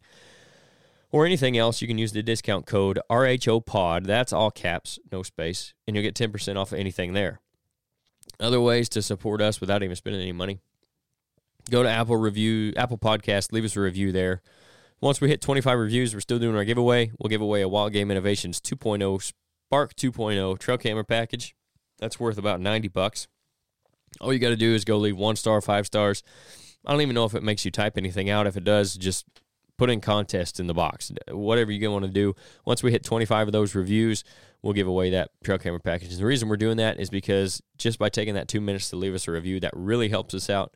or 1.16 1.26
anything 1.26 1.58
else, 1.58 1.82
you 1.82 1.88
can 1.88 1.98
use 1.98 2.12
the 2.12 2.22
discount 2.22 2.66
code 2.66 3.00
RHO 3.10 3.66
Pod. 3.66 4.04
That's 4.04 4.34
all 4.34 4.52
caps, 4.52 5.00
no 5.14 5.24
space, 5.24 5.74
and 5.88 5.96
you'll 5.96 6.04
get 6.04 6.14
10% 6.14 6.58
off 6.58 6.74
of 6.74 6.78
anything 6.78 7.14
there. 7.14 7.40
Other 8.38 8.60
ways 8.60 8.90
to 8.90 9.02
support 9.02 9.40
us 9.42 9.62
without 9.62 9.82
even 9.82 9.96
spending 9.96 10.22
any 10.22 10.34
money. 10.34 10.60
Go 11.70 11.84
to 11.84 11.90
Apple 11.90 12.18
Review, 12.18 12.74
Apple 12.76 12.98
Podcast, 12.98 13.54
leave 13.54 13.64
us 13.64 13.78
a 13.78 13.80
review 13.80 14.12
there. 14.12 14.42
Once 15.00 15.22
we 15.22 15.30
hit 15.30 15.40
25 15.40 15.80
reviews, 15.80 16.14
we're 16.14 16.20
still 16.20 16.38
doing 16.38 16.54
our 16.54 16.66
giveaway. 16.66 17.10
We'll 17.18 17.30
give 17.30 17.40
away 17.40 17.62
a 17.62 17.70
Wild 17.70 17.94
Game 17.94 18.12
Innovations 18.12 18.60
2.0 18.60 19.22
Spark 19.22 19.96
2.0 19.96 20.60
trail 20.60 20.78
camera 20.78 21.06
package. 21.06 21.56
That's 21.98 22.20
worth 22.20 22.38
about 22.38 22.60
90 22.60 22.90
bucks. 22.90 23.30
All 24.20 24.34
you 24.34 24.40
got 24.40 24.50
to 24.50 24.58
do 24.58 24.74
is 24.74 24.84
go 24.84 24.98
leave 24.98 25.16
one 25.16 25.38
star, 25.38 25.62
five 25.62 25.86
stars. 25.86 26.24
I 26.86 26.92
don't 26.92 27.00
even 27.00 27.16
know 27.16 27.24
if 27.24 27.36
it 27.36 27.42
makes 27.42 27.64
you 27.64 27.72
type 27.72 27.98
anything 27.98 28.30
out. 28.30 28.48
If 28.48 28.58
it 28.58 28.66
does, 28.66 28.96
just 28.96 29.26
put 29.78 29.90
in 29.90 30.02
contest 30.02 30.60
in 30.60 30.68
the 30.68 30.74
box. 30.74 31.12
Whatever 31.30 31.72
you 31.72 31.92
want 31.92 32.06
to 32.06 32.12
do. 32.12 32.34
Once 32.66 32.82
we 32.82 32.92
hit 32.92 33.04
25 33.04 33.48
of 33.48 33.52
those 33.52 33.76
reviews, 33.76 34.24
we'll 34.62 34.74
give 34.74 34.88
away 34.88 35.10
that 35.12 35.32
trail 35.44 35.58
camera 35.58 35.80
package. 35.80 36.12
And 36.12 36.20
the 36.20 36.26
reason 36.26 36.50
we're 36.50 36.58
doing 36.58 36.78
that 36.78 37.00
is 37.00 37.10
because 37.10 37.62
just 37.78 38.00
by 38.00 38.10
taking 38.10 38.36
that 38.36 38.48
two 38.48 38.62
minutes 38.62 38.90
to 38.90 38.96
leave 38.96 39.14
us 39.14 39.28
a 39.28 39.32
review, 39.32 39.60
that 39.60 39.74
really 39.76 40.10
helps 40.10 40.34
us 40.34 40.50
out, 40.50 40.74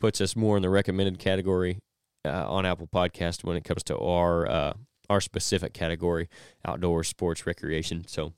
puts 0.00 0.20
us 0.20 0.36
more 0.36 0.56
in 0.56 0.62
the 0.62 0.70
recommended 0.70 1.18
category 1.18 1.78
uh, 2.24 2.50
on 2.50 2.66
Apple 2.66 2.88
Podcast 2.88 3.44
when 3.44 3.56
it 3.56 3.64
comes 3.64 3.82
to 3.84 3.98
our 3.98 4.48
uh, 4.48 4.72
our 5.08 5.20
specific 5.20 5.72
category, 5.72 6.28
outdoor 6.64 7.04
sports 7.04 7.46
recreation. 7.46 8.04
So 8.08 8.32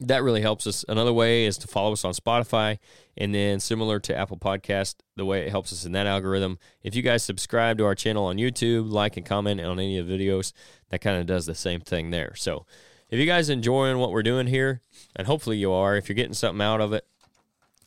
that 0.00 0.22
really 0.22 0.40
helps 0.40 0.66
us. 0.66 0.84
Another 0.88 1.12
way 1.12 1.44
is 1.44 1.56
to 1.58 1.68
follow 1.68 1.92
us 1.92 2.04
on 2.04 2.12
Spotify, 2.12 2.78
and 3.16 3.34
then 3.34 3.60
similar 3.60 4.00
to 4.00 4.16
Apple 4.16 4.36
Podcast, 4.36 4.96
the 5.16 5.24
way 5.24 5.46
it 5.46 5.50
helps 5.50 5.72
us 5.72 5.84
in 5.84 5.92
that 5.92 6.06
algorithm. 6.06 6.58
If 6.82 6.94
you 6.94 7.02
guys 7.02 7.22
subscribe 7.22 7.78
to 7.78 7.84
our 7.84 7.94
channel 7.94 8.26
on 8.26 8.36
YouTube, 8.36 8.90
like 8.90 9.16
and 9.16 9.24
comment 9.24 9.60
on 9.60 9.78
any 9.78 9.98
of 9.98 10.06
the 10.06 10.18
videos, 10.18 10.52
that 10.90 11.00
kind 11.00 11.18
of 11.18 11.26
does 11.26 11.46
the 11.46 11.54
same 11.54 11.80
thing 11.80 12.10
there. 12.10 12.34
So 12.36 12.66
if 13.10 13.18
you 13.18 13.26
guys 13.26 13.48
enjoying 13.48 13.98
what 13.98 14.10
we're 14.10 14.22
doing 14.22 14.46
here, 14.46 14.80
and 15.14 15.26
hopefully 15.26 15.56
you 15.56 15.72
are, 15.72 15.96
if 15.96 16.08
you're 16.08 16.16
getting 16.16 16.34
something 16.34 16.62
out 16.62 16.80
of 16.80 16.92
it, 16.92 17.06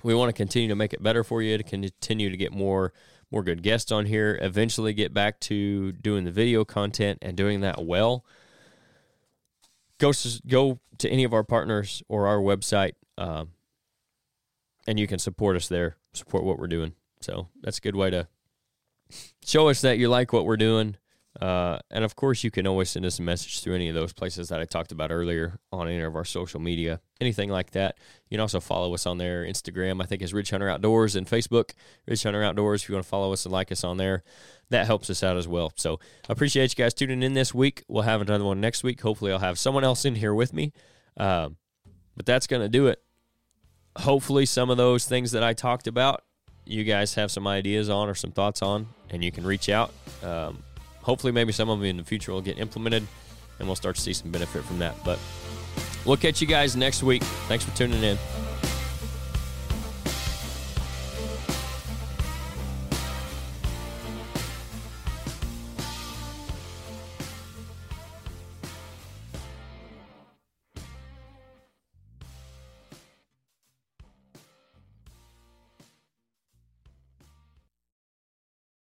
we 0.03 0.13
want 0.13 0.29
to 0.29 0.33
continue 0.33 0.69
to 0.69 0.75
make 0.75 0.93
it 0.93 1.03
better 1.03 1.23
for 1.23 1.41
you 1.41 1.57
to 1.57 1.63
continue 1.63 2.29
to 2.29 2.37
get 2.37 2.53
more 2.53 2.93
more 3.29 3.43
good 3.43 3.61
guests 3.61 3.91
on 3.91 4.05
here. 4.05 4.39
Eventually, 4.41 4.93
get 4.93 5.13
back 5.13 5.39
to 5.41 5.91
doing 5.91 6.23
the 6.23 6.31
video 6.31 6.63
content 6.63 7.19
and 7.21 7.35
doing 7.35 7.59
that 7.59 7.83
well. 7.83 8.23
Go 9.99 10.11
go 10.47 10.79
to 10.99 11.09
any 11.09 11.23
of 11.23 11.33
our 11.33 11.43
partners 11.43 12.03
or 12.07 12.27
our 12.27 12.37
website, 12.37 12.93
um, 13.17 13.49
and 14.87 14.99
you 14.99 15.07
can 15.07 15.19
support 15.19 15.55
us 15.55 15.67
there. 15.67 15.97
Support 16.13 16.43
what 16.43 16.59
we're 16.59 16.67
doing. 16.67 16.93
So 17.21 17.47
that's 17.61 17.77
a 17.77 17.81
good 17.81 17.95
way 17.95 18.09
to 18.11 18.27
show 19.43 19.69
us 19.69 19.81
that 19.81 19.97
you 19.97 20.09
like 20.09 20.33
what 20.33 20.45
we're 20.45 20.57
doing 20.57 20.97
uh, 21.41 21.77
and 21.91 22.03
of 22.03 22.15
course, 22.15 22.43
you 22.43 22.49
can 22.49 22.65
always 22.65 22.89
send 22.89 23.05
us 23.05 23.19
a 23.19 23.21
message 23.21 23.61
through 23.61 23.75
any 23.75 23.89
of 23.89 23.95
those 23.95 24.11
places 24.11 24.49
that 24.49 24.59
I 24.59 24.65
talked 24.65 24.91
about 24.91 25.11
earlier 25.11 25.59
on 25.71 25.87
any 25.87 26.01
of 26.01 26.15
our 26.15 26.25
social 26.25 26.59
media, 26.59 26.99
anything 27.21 27.49
like 27.49 27.71
that. 27.71 27.97
You 28.27 28.35
can 28.35 28.41
also 28.41 28.59
follow 28.59 28.93
us 28.93 29.05
on 29.05 29.19
there. 29.19 29.43
Instagram, 29.43 30.01
I 30.01 30.05
think, 30.05 30.21
is 30.23 30.33
Ridge 30.33 30.49
Hunter 30.49 30.67
Outdoors, 30.69 31.15
and 31.15 31.27
Facebook, 31.27 31.71
Ridge 32.07 32.23
Hunter 32.23 32.41
Outdoors. 32.41 32.83
If 32.83 32.89
you 32.89 32.95
want 32.95 33.05
to 33.05 33.09
follow 33.09 33.33
us 33.33 33.45
and 33.45 33.51
like 33.51 33.71
us 33.71 33.83
on 33.83 33.97
there, 33.97 34.23
that 34.69 34.87
helps 34.87 35.09
us 35.09 35.23
out 35.23 35.37
as 35.37 35.47
well. 35.47 35.71
So 35.75 35.99
I 36.27 36.33
appreciate 36.33 36.75
you 36.75 36.83
guys 36.83 36.93
tuning 36.95 37.21
in 37.21 37.33
this 37.33 37.53
week. 37.53 37.83
We'll 37.87 38.03
have 38.03 38.21
another 38.21 38.43
one 38.43 38.59
next 38.59 38.83
week. 38.83 39.01
Hopefully, 39.01 39.31
I'll 39.31 39.39
have 39.39 39.59
someone 39.59 39.83
else 39.83 40.05
in 40.05 40.15
here 40.15 40.33
with 40.33 40.53
me. 40.53 40.73
Um, 41.17 41.57
but 42.15 42.25
that's 42.25 42.47
going 42.47 42.63
to 42.63 42.69
do 42.69 42.87
it. 42.87 43.01
Hopefully, 43.97 44.47
some 44.47 44.71
of 44.71 44.77
those 44.77 45.05
things 45.05 45.31
that 45.33 45.43
I 45.43 45.53
talked 45.53 45.85
about, 45.85 46.23
you 46.65 46.83
guys 46.83 47.13
have 47.13 47.29
some 47.29 47.45
ideas 47.47 47.89
on 47.89 48.09
or 48.09 48.15
some 48.15 48.31
thoughts 48.31 48.63
on, 48.63 48.87
and 49.11 49.23
you 49.23 49.31
can 49.31 49.45
reach 49.45 49.69
out. 49.69 49.93
Um, 50.23 50.63
hopefully, 51.07 51.31
maybe 51.33 51.51
some 51.51 51.69
of 51.69 51.79
them 51.79 51.87
in 51.87 51.97
the 51.97 52.03
future 52.03 52.31
will 52.31 52.41
get 52.41 52.59
implemented 52.59 53.07
and 53.57 53.67
we'll 53.67 53.75
start 53.75 53.95
to 53.95 54.01
see 54.01 54.13
some 54.13 54.29
benefit 54.29 54.63
from 54.63 54.77
that. 54.77 54.93
But 55.03 55.17
we'll 56.05 56.17
catch 56.17 56.41
you 56.41 56.47
guys 56.47 56.75
next 56.75 57.01
week. 57.01 57.23
Thanks 57.47 57.65
for 57.65 57.75
tuning 57.75 58.03
in. 58.03 58.17